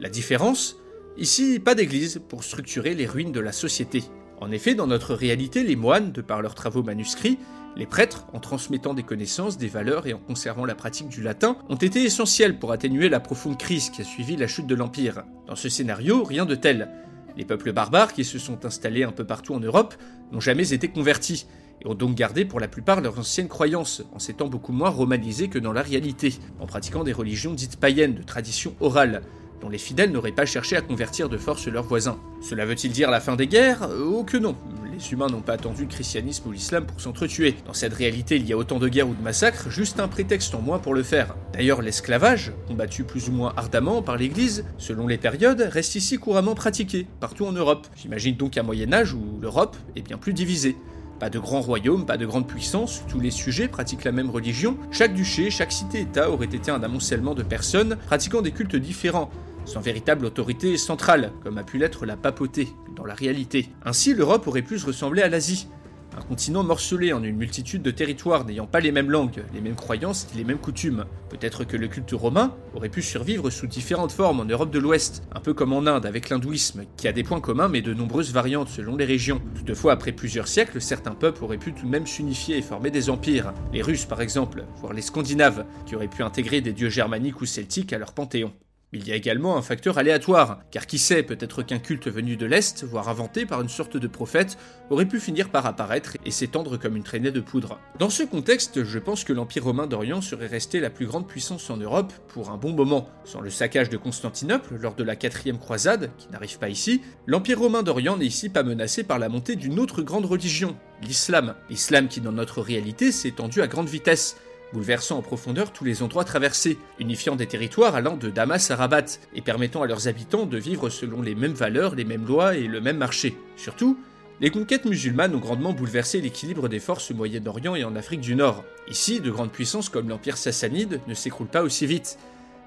la 0.00 0.08
différence 0.08 0.76
Ici, 1.16 1.60
pas 1.60 1.76
d'église 1.76 2.20
pour 2.28 2.42
structurer 2.42 2.92
les 2.94 3.06
ruines 3.06 3.30
de 3.30 3.38
la 3.38 3.52
société. 3.52 4.02
En 4.40 4.50
effet, 4.50 4.74
dans 4.74 4.88
notre 4.88 5.14
réalité, 5.14 5.62
les 5.62 5.76
moines, 5.76 6.10
de 6.10 6.20
par 6.20 6.42
leurs 6.42 6.56
travaux 6.56 6.82
manuscrits, 6.82 7.38
les 7.76 7.86
prêtres, 7.86 8.26
en 8.32 8.40
transmettant 8.40 8.94
des 8.94 9.04
connaissances, 9.04 9.56
des 9.56 9.68
valeurs 9.68 10.08
et 10.08 10.12
en 10.12 10.18
conservant 10.18 10.64
la 10.64 10.74
pratique 10.74 11.08
du 11.08 11.22
latin, 11.22 11.56
ont 11.68 11.76
été 11.76 12.02
essentiels 12.02 12.58
pour 12.58 12.72
atténuer 12.72 13.08
la 13.08 13.20
profonde 13.20 13.56
crise 13.56 13.90
qui 13.90 14.02
a 14.02 14.04
suivi 14.04 14.36
la 14.36 14.48
chute 14.48 14.66
de 14.66 14.74
l'Empire. 14.74 15.22
Dans 15.46 15.54
ce 15.54 15.68
scénario, 15.68 16.24
rien 16.24 16.46
de 16.46 16.56
tel. 16.56 16.90
Les 17.36 17.44
peuples 17.44 17.72
barbares 17.72 18.12
qui 18.12 18.24
se 18.24 18.40
sont 18.40 18.64
installés 18.64 19.04
un 19.04 19.12
peu 19.12 19.24
partout 19.24 19.54
en 19.54 19.60
Europe 19.60 19.94
n'ont 20.32 20.40
jamais 20.40 20.72
été 20.72 20.88
convertis, 20.88 21.46
et 21.80 21.86
ont 21.86 21.94
donc 21.94 22.16
gardé 22.16 22.44
pour 22.44 22.58
la 22.58 22.68
plupart 22.68 23.00
leurs 23.00 23.20
anciennes 23.20 23.48
croyances, 23.48 24.02
en 24.12 24.18
s'étant 24.18 24.48
beaucoup 24.48 24.72
moins 24.72 24.90
romanisés 24.90 25.48
que 25.48 25.58
dans 25.60 25.72
la 25.72 25.82
réalité, 25.82 26.34
en 26.58 26.66
pratiquant 26.66 27.04
des 27.04 27.12
religions 27.12 27.54
dites 27.54 27.76
païennes 27.76 28.14
de 28.14 28.22
tradition 28.22 28.74
orale, 28.80 29.22
dont 29.60 29.68
les 29.68 29.78
fidèles 29.78 30.10
n'auraient 30.10 30.32
pas 30.32 30.46
cherché 30.46 30.76
à 30.76 30.80
convertir 30.80 31.28
de 31.28 31.36
force 31.36 31.66
leurs 31.66 31.84
voisins. 31.84 32.18
Cela 32.42 32.66
veut-il 32.66 32.92
dire 32.92 33.10
la 33.10 33.20
fin 33.20 33.36
des 33.36 33.46
guerres? 33.46 33.88
Oh 33.98 34.24
que 34.24 34.36
non 34.36 34.56
Les 34.92 35.12
humains 35.12 35.28
n'ont 35.28 35.40
pas 35.40 35.54
attendu 35.54 35.82
le 35.82 35.88
christianisme 35.88 36.48
ou 36.48 36.52
l'islam 36.52 36.86
pour 36.86 37.00
s'entretuer. 37.00 37.54
Dans 37.66 37.72
cette 37.72 37.94
réalité, 37.94 38.36
il 38.36 38.46
y 38.46 38.52
a 38.52 38.56
autant 38.56 38.78
de 38.78 38.88
guerres 38.88 39.08
ou 39.08 39.14
de 39.14 39.22
massacres, 39.22 39.70
juste 39.70 40.00
un 40.00 40.08
prétexte 40.08 40.54
en 40.54 40.60
moins 40.60 40.78
pour 40.78 40.94
le 40.94 41.02
faire. 41.02 41.34
D'ailleurs, 41.52 41.82
l'esclavage, 41.82 42.52
combattu 42.68 43.04
plus 43.04 43.28
ou 43.28 43.32
moins 43.32 43.52
ardemment 43.56 44.02
par 44.02 44.16
l'Église, 44.16 44.64
selon 44.78 45.06
les 45.06 45.18
périodes, 45.18 45.68
reste 45.70 45.94
ici 45.94 46.18
couramment 46.18 46.54
pratiqué, 46.54 47.06
partout 47.20 47.46
en 47.46 47.52
Europe. 47.52 47.86
J'imagine 47.96 48.36
donc 48.36 48.58
un 48.58 48.62
Moyen 48.62 48.92
Âge 48.92 49.14
où 49.14 49.38
l'Europe 49.40 49.76
est 49.96 50.02
bien 50.02 50.18
plus 50.18 50.34
divisée. 50.34 50.76
Pas 51.18 51.30
de 51.30 51.38
grands 51.38 51.60
royaumes, 51.60 52.06
pas 52.06 52.16
de 52.16 52.26
grandes 52.26 52.46
puissances, 52.46 53.02
tous 53.08 53.20
les 53.20 53.30
sujets 53.30 53.68
pratiquent 53.68 54.04
la 54.04 54.12
même 54.12 54.30
religion, 54.30 54.76
chaque 54.90 55.14
duché, 55.14 55.50
chaque 55.50 55.72
cité-État 55.72 56.30
aurait 56.30 56.46
été 56.46 56.70
un 56.70 56.82
amoncellement 56.82 57.34
de 57.34 57.42
personnes 57.42 57.96
pratiquant 58.06 58.42
des 58.42 58.50
cultes 58.50 58.76
différents, 58.76 59.30
sans 59.64 59.80
véritable 59.80 60.26
autorité 60.26 60.76
centrale, 60.76 61.32
comme 61.42 61.58
a 61.58 61.62
pu 61.62 61.78
l'être 61.78 62.04
la 62.04 62.16
papauté 62.16 62.68
dans 62.96 63.04
la 63.04 63.14
réalité. 63.14 63.68
Ainsi, 63.84 64.14
l'Europe 64.14 64.46
aurait 64.46 64.62
pu 64.62 64.78
se 64.78 64.86
ressembler 64.86 65.22
à 65.22 65.28
l'Asie. 65.28 65.68
Un 66.16 66.22
continent 66.22 66.62
morcelé 66.62 67.12
en 67.12 67.22
une 67.22 67.36
multitude 67.36 67.82
de 67.82 67.90
territoires 67.90 68.44
n'ayant 68.44 68.66
pas 68.66 68.80
les 68.80 68.92
mêmes 68.92 69.10
langues, 69.10 69.44
les 69.52 69.60
mêmes 69.60 69.74
croyances 69.74 70.26
et 70.32 70.38
les 70.38 70.44
mêmes 70.44 70.58
coutumes. 70.58 71.04
Peut-être 71.28 71.64
que 71.64 71.76
le 71.76 71.88
culte 71.88 72.12
romain 72.12 72.54
aurait 72.74 72.88
pu 72.88 73.02
survivre 73.02 73.50
sous 73.50 73.66
différentes 73.66 74.12
formes 74.12 74.40
en 74.40 74.44
Europe 74.44 74.70
de 74.70 74.78
l'Ouest, 74.78 75.22
un 75.34 75.40
peu 75.40 75.54
comme 75.54 75.72
en 75.72 75.86
Inde 75.86 76.06
avec 76.06 76.30
l'hindouisme, 76.30 76.84
qui 76.96 77.08
a 77.08 77.12
des 77.12 77.24
points 77.24 77.40
communs 77.40 77.68
mais 77.68 77.82
de 77.82 77.94
nombreuses 77.94 78.32
variantes 78.32 78.68
selon 78.68 78.96
les 78.96 79.04
régions. 79.04 79.40
Toutefois, 79.56 79.92
après 79.92 80.12
plusieurs 80.12 80.48
siècles, 80.48 80.80
certains 80.80 81.14
peuples 81.14 81.44
auraient 81.44 81.58
pu 81.58 81.72
tout 81.72 81.86
de 81.86 81.90
même 81.90 82.06
s'unifier 82.06 82.58
et 82.58 82.62
former 82.62 82.90
des 82.90 83.10
empires. 83.10 83.52
Les 83.72 83.82
Russes 83.82 84.06
par 84.06 84.20
exemple, 84.20 84.64
voire 84.80 84.92
les 84.92 85.02
Scandinaves, 85.02 85.64
qui 85.86 85.96
auraient 85.96 86.08
pu 86.08 86.22
intégrer 86.22 86.60
des 86.60 86.72
dieux 86.72 86.90
germaniques 86.90 87.40
ou 87.40 87.46
celtiques 87.46 87.92
à 87.92 87.98
leur 87.98 88.12
panthéon. 88.12 88.52
Il 88.96 89.08
y 89.08 89.12
a 89.12 89.16
également 89.16 89.56
un 89.56 89.62
facteur 89.62 89.98
aléatoire, 89.98 90.60
car 90.70 90.86
qui 90.86 90.98
sait, 90.98 91.24
peut-être 91.24 91.64
qu'un 91.64 91.80
culte 91.80 92.06
venu 92.06 92.36
de 92.36 92.46
l'Est, 92.46 92.84
voire 92.84 93.08
inventé 93.08 93.44
par 93.44 93.60
une 93.60 93.68
sorte 93.68 93.96
de 93.96 94.06
prophète, 94.06 94.56
aurait 94.88 95.04
pu 95.04 95.18
finir 95.18 95.50
par 95.50 95.66
apparaître 95.66 96.16
et 96.24 96.30
s'étendre 96.30 96.78
comme 96.78 96.94
une 96.94 97.02
traînée 97.02 97.32
de 97.32 97.40
poudre. 97.40 97.80
Dans 97.98 98.08
ce 98.08 98.22
contexte, 98.22 98.84
je 98.84 98.98
pense 99.00 99.24
que 99.24 99.32
l'Empire 99.32 99.64
romain 99.64 99.88
d'Orient 99.88 100.20
serait 100.20 100.46
resté 100.46 100.78
la 100.78 100.90
plus 100.90 101.06
grande 101.06 101.26
puissance 101.26 101.70
en 101.70 101.76
Europe 101.76 102.12
pour 102.28 102.50
un 102.50 102.56
bon 102.56 102.72
moment. 102.72 103.08
Sans 103.24 103.40
le 103.40 103.50
saccage 103.50 103.88
de 103.88 103.96
Constantinople 103.96 104.76
lors 104.80 104.94
de 104.94 105.02
la 105.02 105.16
quatrième 105.16 105.58
croisade, 105.58 106.12
qui 106.16 106.28
n'arrive 106.30 106.60
pas 106.60 106.68
ici, 106.68 107.02
l'Empire 107.26 107.58
romain 107.58 107.82
d'Orient 107.82 108.16
n'est 108.16 108.26
ici 108.26 108.48
pas 108.48 108.62
menacé 108.62 109.02
par 109.02 109.18
la 109.18 109.28
montée 109.28 109.56
d'une 109.56 109.80
autre 109.80 110.02
grande 110.02 110.26
religion, 110.26 110.76
l'islam. 111.02 111.56
L'islam 111.68 112.06
qui 112.06 112.20
dans 112.20 112.30
notre 112.30 112.60
réalité 112.60 113.10
s'est 113.10 113.30
étendu 113.30 113.60
à 113.60 113.66
grande 113.66 113.88
vitesse 113.88 114.36
bouleversant 114.74 115.18
en 115.18 115.22
profondeur 115.22 115.72
tous 115.72 115.84
les 115.84 116.02
endroits 116.02 116.24
traversés, 116.24 116.78
unifiant 116.98 117.36
des 117.36 117.46
territoires 117.46 117.94
allant 117.94 118.16
de 118.16 118.28
Damas 118.28 118.70
à 118.70 118.76
Rabat, 118.76 119.04
et 119.34 119.40
permettant 119.40 119.82
à 119.82 119.86
leurs 119.86 120.08
habitants 120.08 120.46
de 120.46 120.58
vivre 120.58 120.90
selon 120.90 121.22
les 121.22 121.36
mêmes 121.36 121.52
valeurs, 121.52 121.94
les 121.94 122.04
mêmes 122.04 122.26
lois 122.26 122.56
et 122.56 122.66
le 122.66 122.80
même 122.80 122.98
marché. 122.98 123.36
Surtout, 123.56 123.96
les 124.40 124.50
conquêtes 124.50 124.84
musulmanes 124.84 125.34
ont 125.34 125.38
grandement 125.38 125.72
bouleversé 125.72 126.20
l'équilibre 126.20 126.68
des 126.68 126.80
forces 126.80 127.12
au 127.12 127.14
Moyen-Orient 127.14 127.76
et 127.76 127.84
en 127.84 127.94
Afrique 127.94 128.20
du 128.20 128.34
Nord. 128.34 128.64
Ici, 128.90 129.20
de 129.20 129.30
grandes 129.30 129.52
puissances 129.52 129.88
comme 129.88 130.08
l'Empire 130.08 130.36
sassanide 130.36 131.00
ne 131.06 131.14
s'écroulent 131.14 131.46
pas 131.46 131.62
aussi 131.62 131.86
vite. 131.86 132.18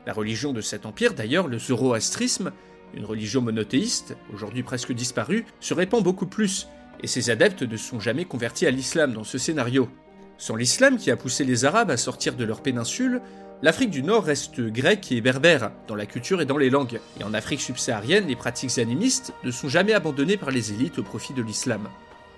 La 0.05 0.13
religion 0.13 0.53
de 0.53 0.61
cet 0.61 0.85
empire, 0.85 1.13
d'ailleurs, 1.13 1.49
le 1.49 1.59
zoroastrisme, 1.59 2.53
une 2.93 3.03
religion 3.03 3.41
monothéiste, 3.41 4.15
aujourd'hui 4.33 4.63
presque 4.63 4.93
disparue, 4.93 5.45
se 5.59 5.73
répand 5.73 6.01
beaucoup 6.01 6.25
plus, 6.25 6.69
et 7.03 7.07
ses 7.07 7.29
adeptes 7.29 7.63
ne 7.63 7.75
sont 7.75 7.99
jamais 7.99 8.23
convertis 8.23 8.65
à 8.65 8.71
l'islam 8.71 9.11
dans 9.11 9.25
ce 9.25 9.37
scénario. 9.37 9.89
Sans 10.37 10.55
l'islam 10.55 10.97
qui 10.97 11.09
a 11.09 11.17
poussé 11.17 11.43
les 11.43 11.65
Arabes 11.65 11.89
à 11.89 11.97
sortir 11.97 12.35
de 12.35 12.43
leur 12.43 12.61
péninsule, 12.61 13.21
l'Afrique 13.63 13.89
du 13.89 14.03
Nord 14.03 14.23
reste 14.23 14.61
grecque 14.61 15.11
et 15.11 15.19
berbère, 15.19 15.71
dans 15.87 15.95
la 15.95 16.05
culture 16.05 16.41
et 16.41 16.45
dans 16.45 16.57
les 16.57 16.69
langues. 16.69 16.99
Et 17.19 17.23
en 17.23 17.33
Afrique 17.33 17.61
subsaharienne, 17.61 18.27
les 18.27 18.35
pratiques 18.35 18.77
animistes 18.77 19.33
ne 19.43 19.51
sont 19.51 19.67
jamais 19.67 19.93
abandonnées 19.93 20.37
par 20.37 20.51
les 20.51 20.73
élites 20.73 20.99
au 20.99 21.03
profit 21.03 21.33
de 21.33 21.41
l'islam. 21.41 21.89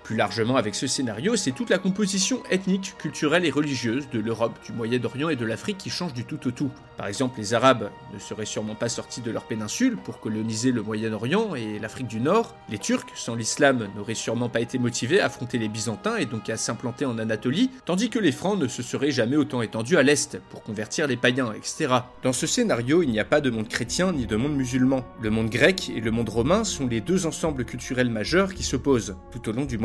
Plus 0.04 0.16
largement 0.16 0.56
avec 0.56 0.74
ce 0.74 0.86
scénario, 0.86 1.36
c'est 1.36 1.52
toute 1.52 1.70
la 1.70 1.78
composition 1.78 2.42
ethnique, 2.50 2.94
culturelle 2.98 3.44
et 3.44 3.50
religieuse 3.50 4.08
de 4.10 4.18
l'Europe, 4.18 4.58
du 4.64 4.72
Moyen-Orient 4.72 5.28
et 5.28 5.36
de 5.36 5.44
l'Afrique 5.44 5.78
qui 5.78 5.90
change 5.90 6.14
du 6.14 6.24
tout 6.24 6.46
au 6.48 6.50
tout. 6.50 6.70
Par 6.96 7.06
exemple, 7.06 7.38
les 7.38 7.54
Arabes 7.54 7.90
ne 8.12 8.18
seraient 8.18 8.44
sûrement 8.44 8.74
pas 8.74 8.88
sortis 8.88 9.20
de 9.20 9.30
leur 9.30 9.44
péninsule 9.44 9.96
pour 9.96 10.20
coloniser 10.20 10.72
le 10.72 10.82
Moyen-Orient 10.82 11.54
et 11.54 11.78
l'Afrique 11.78 12.08
du 12.08 12.20
Nord. 12.20 12.54
Les 12.68 12.78
Turcs, 12.78 13.06
sans 13.14 13.34
l'islam, 13.34 13.88
n'auraient 13.96 14.14
sûrement 14.14 14.48
pas 14.48 14.60
été 14.60 14.78
motivés 14.78 15.20
à 15.20 15.26
affronter 15.26 15.58
les 15.58 15.68
Byzantins 15.68 16.16
et 16.16 16.26
donc 16.26 16.50
à 16.50 16.56
s'implanter 16.56 17.04
en 17.04 17.18
Anatolie, 17.18 17.70
tandis 17.84 18.10
que 18.10 18.18
les 18.18 18.32
Francs 18.32 18.58
ne 18.58 18.68
se 18.68 18.82
seraient 18.82 19.10
jamais 19.10 19.36
autant 19.36 19.62
étendus 19.62 19.96
à 19.96 20.02
l'Est 20.02 20.40
pour 20.50 20.62
convertir 20.62 21.06
les 21.06 21.16
païens, 21.16 21.52
etc. 21.52 21.94
Dans 22.22 22.32
ce 22.32 22.46
scénario, 22.46 23.02
il 23.02 23.10
n'y 23.10 23.20
a 23.20 23.24
pas 23.24 23.40
de 23.40 23.50
monde 23.50 23.68
chrétien 23.68 24.12
ni 24.12 24.26
de 24.26 24.36
monde 24.36 24.56
musulman. 24.56 25.04
Le 25.22 25.30
monde 25.30 25.50
grec 25.50 25.90
et 25.94 26.00
le 26.00 26.10
monde 26.10 26.28
romain 26.28 26.64
sont 26.64 26.86
les 26.86 27.00
deux 27.00 27.26
ensembles 27.26 27.64
culturels 27.64 28.10
majeurs 28.10 28.54
qui 28.54 28.62
s'opposent 28.62 29.16
tout 29.30 29.48
au 29.48 29.52
long 29.52 29.64
du 29.64 29.78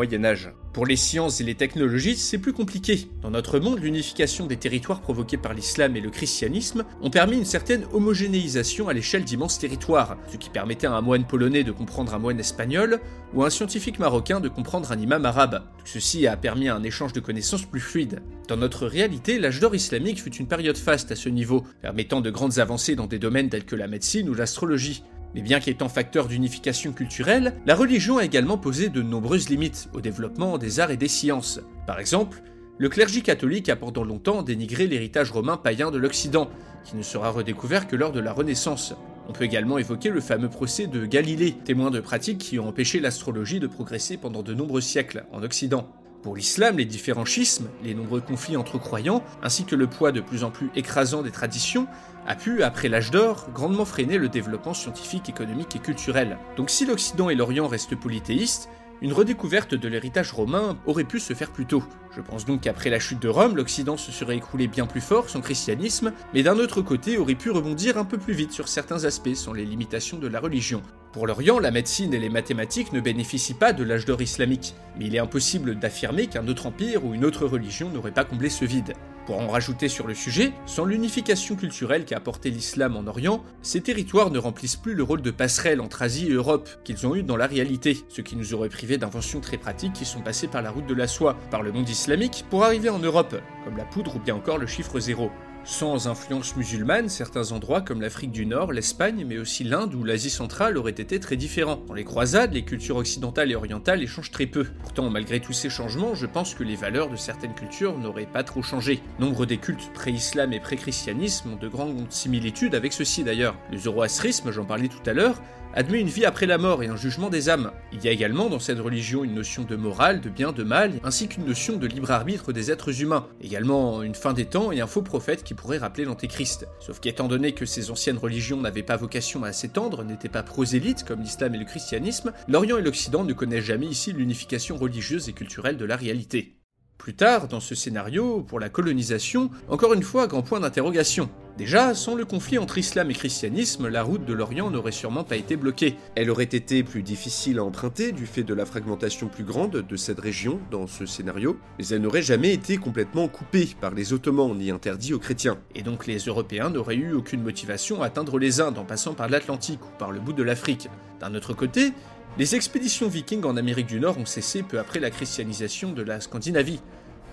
Pour 0.74 0.86
les 0.86 0.96
sciences 0.96 1.40
et 1.40 1.44
les 1.44 1.56
technologies, 1.56 2.16
c'est 2.16 2.38
plus 2.38 2.54
compliqué. 2.54 3.08
Dans 3.22 3.32
notre 3.32 3.60
monde, 3.60 3.80
l'unification 3.80 4.46
des 4.46 4.58
territoires 4.58 5.02
provoquée 5.02 5.38
par 5.38 5.54
l'islam 5.54 5.96
et 5.96 6.02
le 6.02 6.10
christianisme 6.10 6.84
ont 7.02 7.10
permis 7.10 7.38
une 7.38 7.46
certaine 7.46 7.86
homogénéisation 7.94 8.88
à 8.88 8.94
l'échelle 8.94 9.24
d'immenses 9.24 9.58
territoires, 9.58 10.18
ce 10.32 10.38
qui 10.38 10.50
permettait 10.50 10.88
à 10.88 10.94
un 10.94 11.02
moine 11.02 11.26
polonais 11.26 11.64
de 11.64 11.72
comprendre 11.72 12.14
un 12.14 12.20
moine 12.20 12.40
espagnol 12.40 13.00
ou 13.34 13.44
à 13.44 13.48
un 13.48 13.50
scientifique 13.50 14.00
marocain 14.00 14.40
de 14.40 14.50
comprendre 14.50 14.92
un 14.92 15.00
imam 15.00 15.26
arabe. 15.26 15.64
Tout 15.80 15.88
ceci 15.88 16.28
a 16.28 16.38
permis 16.38 16.70
un 16.70 16.84
échange 16.84 17.14
de 17.14 17.20
connaissances 17.20 17.66
plus 17.66 17.80
fluide. 17.80 18.22
Dans 18.48 18.58
notre 18.58 18.86
réalité, 18.86 19.40
l'âge 19.40 19.60
d'or 19.60 19.76
islamique 19.76 20.22
fut 20.22 20.36
une 20.36 20.48
période 20.48 20.78
faste 20.78 21.12
à 21.12 21.16
ce 21.16 21.30
niveau, 21.30 21.64
permettant 21.82 22.22
de 22.22 22.30
grandes 22.30 22.60
avancées 22.60 22.96
dans 22.96 23.08
des 23.08 23.20
domaines 23.20 23.50
tels 23.50 23.66
que 23.66 23.76
la 23.76 23.88
médecine 23.88 24.30
ou 24.30 24.34
l'astrologie. 24.34 25.04
Mais 25.36 25.42
bien 25.42 25.60
qu'étant 25.60 25.90
facteur 25.90 26.30
d'unification 26.30 26.94
culturelle, 26.94 27.56
la 27.66 27.76
religion 27.76 28.18
a 28.18 28.24
également 28.24 28.58
posé 28.58 28.88
de 28.88 29.02
nombreuses 29.02 29.50
limites 29.50 29.90
au 29.94 30.00
développement 30.00 30.58
des 30.58 30.80
arts 30.80 30.92
et 30.92 30.98
des 30.98 31.10
sciences. 31.10 31.60
Par 31.86 32.00
exemple, 32.00 32.42
le 32.78 32.88
clergé 32.88 33.20
catholique 33.20 33.68
a 33.68 33.76
pendant 33.76 34.06
longtemps 34.06 34.44
dénigré 34.44 34.88
l'héritage 34.88 35.32
romain 35.32 35.58
païen 35.58 35.92
de 35.92 35.98
l'Occident, 35.98 36.50
qui 36.86 36.96
ne 36.96 37.02
sera 37.02 37.32
redécouvert 37.32 37.86
que 37.86 37.98
lors 37.98 38.14
de 38.14 38.22
la 38.22 38.32
Renaissance. 38.32 38.96
On 39.28 39.34
peut 39.34 39.44
également 39.44 39.78
évoquer 39.78 40.10
le 40.10 40.22
fameux 40.22 40.50
procès 40.50 40.88
de 40.88 41.06
Galilée, 41.06 41.52
témoin 41.66 41.92
de 41.92 42.00
pratiques 42.00 42.38
qui 42.38 42.58
ont 42.58 42.70
empêché 42.70 43.02
l'astrologie 43.02 43.60
de 43.60 43.68
progresser 43.68 44.16
pendant 44.16 44.42
de 44.42 44.54
nombreux 44.54 44.82
siècles 44.82 45.26
en 45.34 45.44
Occident. 45.44 45.90
Pour 46.26 46.36
l'islam, 46.36 46.80
les 46.80 46.86
différents 46.86 47.24
schismes, 47.24 47.68
les 47.84 47.94
nombreux 47.94 48.20
conflits 48.20 48.58
entre 48.58 48.80
croyants, 48.80 49.24
ainsi 49.44 49.64
que 49.64 49.76
le 49.76 49.86
poids 49.86 50.12
de 50.12 50.22
plus 50.22 50.44
en 50.44 50.50
plus 50.50 50.72
écrasant 50.76 51.22
des 51.22 51.30
traditions, 51.30 51.86
a 52.26 52.34
pu, 52.34 52.64
après 52.64 52.90
l'âge 52.90 53.12
d'or, 53.12 53.46
grandement 53.54 53.86
freiner 53.86 54.18
le 54.18 54.28
développement 54.28 54.74
scientifique, 54.74 55.30
économique 55.30 55.76
et 55.76 55.80
culturel. 55.80 56.40
Donc 56.58 56.72
si 56.72 56.88
l'Occident 56.88 57.30
et 57.30 57.36
l'Orient 57.36 57.68
restent 57.68 57.96
polythéistes, 57.96 58.70
une 59.04 59.14
redécouverte 59.14 59.76
de 59.76 59.88
l'héritage 59.88 60.32
romain 60.32 60.80
aurait 60.88 61.04
pu 61.04 61.20
se 61.20 61.36
faire 61.36 61.52
plus 61.52 61.68
tôt. 61.68 61.84
Je 62.16 62.22
pense 62.22 62.44
donc 62.44 62.62
qu'après 62.62 62.90
la 62.90 63.00
chute 63.00 63.22
de 63.22 63.30
Rome, 63.30 63.56
l'Occident 63.56 63.96
se 63.96 64.12
serait 64.12 64.38
écroulé 64.38 64.68
bien 64.68 64.88
plus 64.88 65.02
fort 65.02 65.30
sans 65.30 65.42
christianisme, 65.42 66.12
mais 66.34 66.42
d'un 66.42 66.58
autre 66.58 66.82
côté 66.82 67.20
aurait 67.20 67.36
pu 67.36 67.52
rebondir 67.52 68.00
un 68.00 68.06
peu 68.06 68.18
plus 68.18 68.34
vite 68.34 68.52
sur 68.52 68.68
certains 68.68 69.06
aspects 69.06 69.36
sans 69.36 69.54
les 69.54 69.64
limitations 69.64 70.18
de 70.18 70.28
la 70.28 70.40
religion. 70.40 70.82
Pour 71.16 71.28
l'Orient, 71.28 71.60
la 71.60 71.72
médecine 71.72 72.14
et 72.14 72.20
les 72.20 72.28
mathématiques 72.28 72.92
ne 72.92 73.00
bénéficient 73.00 73.54
pas 73.54 73.72
de 73.72 73.86
l'âge 73.86 74.04
d'or 74.04 74.22
islamique, 74.22 74.76
mais 75.00 75.06
il 75.06 75.16
est 75.16 75.20
impossible 75.20 75.80
d'affirmer 75.80 76.28
qu'un 76.28 76.46
autre 76.50 76.66
empire 76.66 77.06
ou 77.06 77.14
une 77.14 77.24
autre 77.24 77.46
religion 77.46 77.90
n'aurait 77.90 78.12
pas 78.12 78.26
comblé 78.26 78.50
ce 78.50 78.66
vide. 78.66 78.92
Pour 79.26 79.40
en 79.40 79.48
rajouter 79.48 79.88
sur 79.88 80.08
le 80.08 80.14
sujet, 80.14 80.52
sans 80.66 80.84
l'unification 80.84 81.56
culturelle 81.56 82.04
qu'a 82.04 82.18
apporté 82.18 82.50
l'islam 82.50 82.98
en 82.98 83.08
Orient, 83.08 83.46
ces 83.62 83.80
territoires 83.80 84.30
ne 84.30 84.40
remplissent 84.40 84.76
plus 84.76 84.94
le 84.94 85.04
rôle 85.04 85.22
de 85.22 85.32
passerelle 85.32 85.80
entre 85.80 86.02
Asie 86.02 86.28
et 86.28 86.34
Europe 86.34 86.70
qu'ils 86.84 87.08
ont 87.08 87.16
eu 87.16 87.24
dans 87.24 87.38
la 87.38 87.48
réalité, 87.48 88.04
ce 88.10 88.20
qui 88.20 88.36
nous 88.36 88.54
aurait 88.54 88.68
privé 88.68 88.98
d'inventions 88.98 89.40
très 89.40 89.58
pratiques 89.58 89.94
qui 89.94 90.04
sont 90.04 90.20
passées 90.20 90.48
par 90.48 90.64
la 90.64 90.72
route 90.72 90.86
de 90.86 90.94
la 90.94 91.08
soie, 91.08 91.38
par 91.50 91.64
le 91.64 91.72
monde 91.72 91.88
islamique, 91.88 92.44
pour 92.50 92.66
arriver 92.66 92.90
en 92.90 93.00
Europe, 93.00 93.38
comme 93.64 93.78
la 93.78 93.86
poudre 93.86 94.18
ou 94.18 94.20
bien 94.20 94.36
encore 94.36 94.58
le 94.58 94.68
chiffre 94.68 95.00
zéro. 95.00 95.32
Sans 95.68 96.08
influence 96.08 96.56
musulmane, 96.56 97.10
certains 97.10 97.52
endroits 97.52 97.82
comme 97.82 98.00
l'Afrique 98.00 98.32
du 98.32 98.46
Nord, 98.46 98.72
l'Espagne, 98.72 99.26
mais 99.28 99.40
aussi 99.40 99.64
l'Inde 99.64 99.96
ou 99.96 100.04
l'Asie 100.04 100.30
centrale 100.30 100.78
auraient 100.78 100.92
été 100.92 101.20
très 101.20 101.38
différents. 101.38 101.82
Dans 101.88 101.96
les 101.96 102.04
croisades, 102.04 102.54
les 102.54 102.64
cultures 102.64 102.98
occidentales 102.98 103.52
et 103.52 103.56
orientales 103.56 104.04
échangent 104.04 104.30
très 104.30 104.46
peu. 104.46 104.68
Pourtant, 104.84 105.10
malgré 105.10 105.40
tous 105.40 105.54
ces 105.54 105.72
changements, 105.72 106.14
je 106.14 106.28
pense 106.28 106.54
que 106.54 106.64
les 106.64 106.76
valeurs 106.76 107.10
de 107.10 107.16
certaines 107.16 107.56
cultures 107.56 107.98
n'auraient 107.98 108.28
pas 108.28 108.44
trop 108.44 108.62
changé. 108.62 109.02
Nombre 109.20 109.48
des 109.48 109.58
cultes 109.58 109.92
pré-islam 109.92 110.54
et 110.54 110.60
pré-christianisme 110.60 111.54
ont 111.54 111.58
de 111.58 111.68
grandes 111.68 112.12
similitudes 112.12 112.76
avec 112.76 112.94
ceux-ci 112.94 113.24
d'ailleurs. 113.24 113.58
Le 113.72 113.80
zoroastrisme, 113.80 114.52
j'en 114.52 114.66
parlais 114.66 114.88
tout 114.88 115.10
à 115.10 115.14
l'heure, 115.14 115.42
admet 115.76 116.00
une 116.00 116.08
vie 116.08 116.26
après 116.26 116.46
la 116.46 116.58
mort 116.58 116.84
et 116.84 116.88
un 116.88 116.96
jugement 116.96 117.30
des 117.30 117.50
âmes. 117.50 117.72
Il 117.92 118.04
y 118.04 118.08
a 118.08 118.12
également 118.12 118.50
dans 118.50 118.60
cette 118.60 118.80
religion 118.80 119.24
une 119.24 119.34
notion 119.34 119.64
de 119.64 119.76
morale, 119.76 120.22
de 120.22 120.30
bien, 120.30 120.54
de 120.54 120.64
mal, 120.64 120.94
ainsi 121.04 121.28
qu'une 121.28 121.46
notion 121.46 121.76
de 121.76 121.86
libre 121.88 122.12
arbitre 122.12 122.54
des 122.54 122.72
êtres 122.72 123.02
humains. 123.02 123.28
Également 123.42 124.02
une 124.02 124.16
fin 124.16 124.34
des 124.34 124.46
temps 124.46 124.72
et 124.72 124.80
un 124.80 124.88
faux 124.88 125.02
prophète 125.02 125.44
qui 125.44 125.55
pourrait 125.56 125.78
rappeler 125.78 126.06
l'antéchrist. 126.06 126.68
Sauf 126.80 127.00
qu'étant 127.00 127.28
donné 127.28 127.54
que 127.54 127.66
ces 127.66 127.92
anciennes 127.92 128.18
religions 128.18 128.62
n'avaient 128.62 128.84
pas 128.84 128.98
vocation 128.98 129.44
à 129.44 129.54
s'étendre, 129.54 130.04
n'étaient 130.04 130.30
pas 130.30 130.44
prosélytes 130.44 131.04
comme 131.04 131.22
l'islam 131.22 131.56
et 131.56 131.60
le 131.60 131.66
christianisme, 131.66 132.34
l'Orient 132.48 132.78
et 132.78 132.82
l'Occident 132.82 133.24
ne 133.24 133.34
connaissent 133.34 133.66
jamais 133.66 133.88
ici 133.88 134.14
l'unification 134.14 134.78
religieuse 134.78 135.30
et 135.30 135.34
culturelle 135.34 135.78
de 135.78 135.86
la 135.86 135.96
réalité. 135.96 136.56
Plus 136.98 137.14
tard, 137.14 137.48
dans 137.48 137.60
ce 137.60 137.76
scénario, 137.76 138.42
pour 138.42 138.60
la 138.60 138.70
colonisation, 138.70 139.52
encore 139.70 139.94
une 139.94 140.04
fois, 140.04 140.28
grand 140.28 140.42
point 140.42 140.60
d'interrogation. 140.60 141.30
Déjà, 141.58 141.94
sans 141.94 142.16
le 142.16 142.26
conflit 142.26 142.58
entre 142.58 142.78
islam 142.78 143.10
et 143.10 143.14
christianisme, 143.14 143.88
la 143.88 144.04
route 144.04 144.26
de 144.26 144.34
l'Orient 144.34 144.70
n'aurait 144.70 144.92
sûrement 144.92 145.24
pas 145.24 145.38
été 145.38 145.56
bloquée. 145.56 145.96
Elle 146.16 146.30
aurait 146.30 146.44
été 146.44 146.84
plus 146.84 147.02
difficile 147.02 147.60
à 147.60 147.64
emprunter 147.64 148.12
du 148.12 148.26
fait 148.26 148.44
de 148.44 148.54
la 148.54 148.66
fragmentation 148.66 149.28
plus 149.28 149.46
grande 149.46 149.72
de 149.88 149.96
cette 149.96 150.20
région 150.20 150.60
dans 150.70 150.86
ce 150.86 151.06
scénario, 151.06 151.58
mais 151.80 151.88
elle 151.88 152.02
n'aurait 152.02 152.22
jamais 152.22 152.54
été 152.54 152.76
complètement 152.76 153.30
coupée 153.30 153.70
par 153.80 153.94
les 153.94 154.12
Ottomans 154.12 154.54
ni 154.54 154.70
interdite 154.70 155.14
aux 155.14 155.20
chrétiens. 155.20 155.58
Et 155.76 155.82
donc 155.82 156.08
les 156.08 156.18
Européens 156.18 156.70
n'auraient 156.70 156.96
eu 156.96 157.14
aucune 157.14 157.42
motivation 157.42 158.02
à 158.02 158.08
atteindre 158.08 158.38
les 158.38 158.60
Indes 158.60 158.78
en 158.78 158.84
passant 158.84 159.14
par 159.14 159.30
l'Atlantique 159.30 159.82
ou 159.82 159.98
par 159.98 160.12
le 160.12 160.20
bout 160.20 160.34
de 160.34 160.44
l'Afrique. 160.44 160.90
D'un 161.22 161.36
autre 161.36 161.54
côté, 161.54 161.94
les 162.38 162.54
expéditions 162.54 163.08
vikings 163.08 163.46
en 163.46 163.56
Amérique 163.56 163.88
du 163.88 164.00
Nord 164.00 164.18
ont 164.18 164.26
cessé 164.26 164.62
peu 164.62 164.78
après 164.78 165.00
la 165.00 165.10
christianisation 165.10 165.94
de 165.94 166.02
la 166.02 166.20
Scandinavie. 166.20 166.82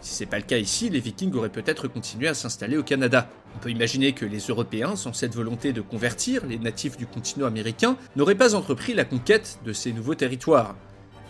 Si 0.00 0.14
c'est 0.14 0.26
pas 0.26 0.37
le 0.37 0.44
cas 0.44 0.59
ici, 0.59 0.90
les 0.90 1.00
vikings 1.00 1.35
auraient 1.35 1.49
peut-être 1.49 1.88
continué 1.88 2.28
à 2.28 2.35
s'installer 2.35 2.76
au 2.76 2.85
Canada. 2.85 3.28
On 3.56 3.59
peut 3.59 3.71
imaginer 3.71 4.12
que 4.12 4.25
les 4.25 4.38
Européens, 4.38 4.94
sans 4.94 5.12
cette 5.12 5.35
volonté 5.35 5.73
de 5.73 5.80
convertir 5.80 6.47
les 6.47 6.59
natifs 6.59 6.97
du 6.97 7.06
continent 7.06 7.47
américain, 7.47 7.97
n'auraient 8.14 8.37
pas 8.37 8.54
entrepris 8.54 8.94
la 8.94 9.04
conquête 9.04 9.59
de 9.64 9.73
ces 9.73 9.92
nouveaux 9.92 10.14
territoires. 10.14 10.76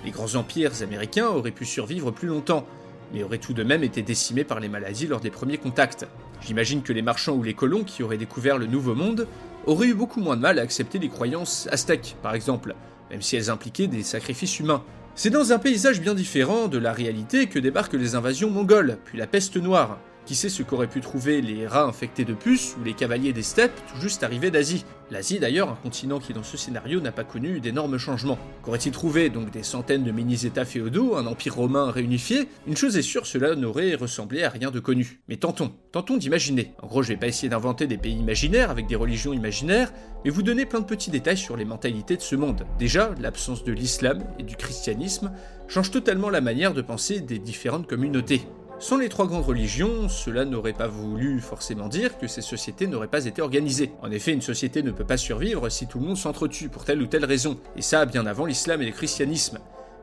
Les 0.04 0.10
grands 0.10 0.34
empires 0.34 0.82
américains 0.82 1.28
auraient 1.28 1.50
pu 1.50 1.64
survivre 1.64 2.10
plus 2.10 2.28
longtemps, 2.28 2.66
mais 3.14 3.22
auraient 3.22 3.38
tout 3.38 3.54
de 3.54 3.62
même 3.62 3.84
été 3.84 4.02
décimés 4.02 4.44
par 4.44 4.60
les 4.60 4.68
maladies 4.68 5.06
lors 5.06 5.20
des 5.20 5.30
premiers 5.30 5.58
contacts. 5.58 6.06
J'imagine 6.42 6.82
que 6.82 6.92
les 6.92 7.02
marchands 7.02 7.36
ou 7.36 7.42
les 7.42 7.54
colons 7.54 7.84
qui 7.84 8.02
auraient 8.02 8.18
découvert 8.18 8.58
le 8.58 8.66
Nouveau 8.66 8.94
Monde 8.94 9.26
auraient 9.66 9.88
eu 9.88 9.94
beaucoup 9.94 10.20
moins 10.20 10.36
de 10.36 10.42
mal 10.42 10.58
à 10.58 10.62
accepter 10.62 10.98
les 10.98 11.08
croyances 11.08 11.68
aztèques, 11.70 12.16
par 12.22 12.34
exemple, 12.34 12.74
même 13.12 13.22
si 13.22 13.36
elles 13.36 13.50
impliquaient 13.50 13.86
des 13.86 14.02
sacrifices 14.02 14.58
humains. 14.58 14.82
C'est 15.14 15.30
dans 15.30 15.52
un 15.52 15.58
paysage 15.58 16.00
bien 16.00 16.14
différent 16.14 16.68
de 16.68 16.78
la 16.78 16.92
réalité 16.92 17.46
que 17.46 17.58
débarquent 17.58 17.92
les 17.92 18.14
invasions 18.14 18.50
mongoles, 18.50 18.98
puis 19.04 19.18
la 19.18 19.26
peste 19.26 19.56
noire. 19.58 19.98
Qui 20.26 20.34
sait 20.34 20.48
ce 20.48 20.62
qu'auraient 20.62 20.86
pu 20.86 21.00
trouver 21.00 21.42
les 21.42 21.66
rats 21.66 21.84
infectés 21.84 22.24
de 22.24 22.34
puces 22.34 22.76
ou 22.80 22.84
les 22.84 22.94
cavaliers 22.94 23.32
des 23.32 23.42
steppes 23.42 23.80
tout 23.92 24.00
juste 24.00 24.22
arrivés 24.22 24.50
d'Asie 24.50 24.84
L'Asie 25.10 25.38
d'ailleurs, 25.38 25.68
un 25.68 25.74
continent 25.74 26.20
qui 26.20 26.32
dans 26.32 26.42
ce 26.42 26.56
scénario 26.56 27.00
n'a 27.00 27.12
pas 27.12 27.24
connu 27.24 27.60
d'énormes 27.60 27.98
changements. 27.98 28.38
Qu'aurait-il 28.62 28.92
trouvé 28.92 29.28
donc 29.28 29.50
des 29.50 29.62
centaines 29.62 30.04
de 30.04 30.10
mini-états 30.10 30.64
féodaux, 30.64 31.16
un 31.16 31.26
empire 31.26 31.56
romain 31.56 31.90
réunifié? 31.90 32.48
Une 32.66 32.78
chose 32.78 32.96
est 32.96 33.02
sûre, 33.02 33.26
cela 33.26 33.54
n'aurait 33.54 33.94
ressemblé 33.94 34.42
à 34.42 34.48
rien 34.48 34.70
de 34.70 34.80
connu. 34.80 35.20
Mais 35.28 35.36
tentons, 35.36 35.70
tentons 35.90 36.16
d'imaginer. 36.16 36.72
En 36.80 36.86
gros, 36.86 37.02
je 37.02 37.08
vais 37.08 37.18
pas 37.18 37.26
essayer 37.26 37.50
d'inventer 37.50 37.86
des 37.86 37.98
pays 37.98 38.16
imaginaires 38.16 38.70
avec 38.70 38.86
des 38.86 38.96
religions 38.96 39.34
imaginaires, 39.34 39.92
mais 40.24 40.30
vous 40.30 40.42
donner 40.42 40.64
plein 40.64 40.80
de 40.80 40.86
petits 40.86 41.10
détails 41.10 41.36
sur 41.36 41.58
les 41.58 41.66
mentalités 41.66 42.16
de 42.16 42.22
ce 42.22 42.36
monde. 42.36 42.64
Déjà, 42.78 43.10
l'absence 43.20 43.64
de 43.64 43.72
l'islam 43.72 44.24
et 44.38 44.44
du 44.44 44.56
christianisme 44.56 45.30
change 45.68 45.90
totalement 45.90 46.30
la 46.30 46.40
manière 46.40 46.72
de 46.72 46.80
penser 46.80 47.20
des 47.20 47.38
différentes 47.38 47.86
communautés. 47.86 48.46
Sans 48.82 48.98
les 48.98 49.08
trois 49.08 49.28
grandes 49.28 49.44
religions, 49.44 50.08
cela 50.08 50.44
n'aurait 50.44 50.72
pas 50.72 50.88
voulu 50.88 51.40
forcément 51.40 51.86
dire 51.86 52.18
que 52.18 52.26
ces 52.26 52.42
sociétés 52.42 52.88
n'auraient 52.88 53.06
pas 53.06 53.26
été 53.26 53.40
organisées. 53.40 53.92
En 54.02 54.10
effet, 54.10 54.32
une 54.32 54.42
société 54.42 54.82
ne 54.82 54.90
peut 54.90 55.04
pas 55.04 55.16
survivre 55.16 55.68
si 55.68 55.86
tout 55.86 56.00
le 56.00 56.06
monde 56.06 56.16
s'entretue 56.16 56.68
pour 56.68 56.84
telle 56.84 57.00
ou 57.00 57.06
telle 57.06 57.24
raison, 57.24 57.60
et 57.76 57.80
ça 57.80 58.04
bien 58.06 58.26
avant 58.26 58.44
l'islam 58.44 58.82
et 58.82 58.86
le 58.86 58.90
christianisme. 58.90 59.60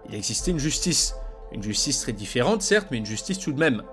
Il 0.08 0.16
existait 0.16 0.52
une 0.52 0.60
justice. 0.60 1.14
Une 1.52 1.62
justice 1.62 2.00
très 2.00 2.14
différente, 2.14 2.62
certes, 2.62 2.88
mais 2.90 3.00
une 3.00 3.06
justice 3.06 3.40
tout 3.40 3.52
de 3.52 3.60
même. 3.60 3.84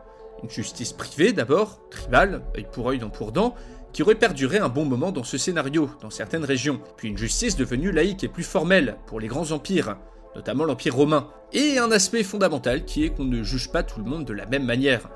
Une 0.45 0.50
justice 0.50 0.93
privée 0.93 1.33
d'abord, 1.33 1.81
tribale, 1.90 2.43
œil 2.57 2.69
pour 2.71 2.88
œil, 2.88 3.00
dent 3.00 3.11
pour 3.11 3.33
dent, 3.33 3.57
qui 3.93 4.05
aurait 4.05 4.14
perduré 4.14 4.59
un 4.59 4.69
bon 4.69 4.85
moment 4.85 5.11
dans 5.11 5.25
ce 5.25 5.37
scénario, 5.37 5.90
dans 6.00 6.11
certaines 6.11 6.45
régions, 6.45 6.81
puis 6.97 7.09
une 7.09 7.19
justice 7.19 7.57
devenue 7.57 7.90
laïque 7.90 8.23
et 8.23 8.28
plus 8.28 8.45
formelle 8.45 8.99
pour 9.07 9.19
les 9.19 9.26
grands 9.26 9.50
empires, 9.50 9.97
notamment 10.37 10.64
l'Empire 10.64 10.95
romain, 10.95 11.28
et 11.55 11.78
un 11.78 11.90
aspect 11.90 12.23
fondamental 12.23 12.85
qui 12.85 13.05
est 13.05 13.11
qu'on 13.11 13.25
ne 13.25 13.43
juge 13.43 13.71
pas 13.73 13.83
tout 13.83 14.00
le 14.00 14.09
monde 14.09 14.26
de 14.26 14.35
la 14.35 14.45
même 14.45 14.64
manière. 14.64 15.09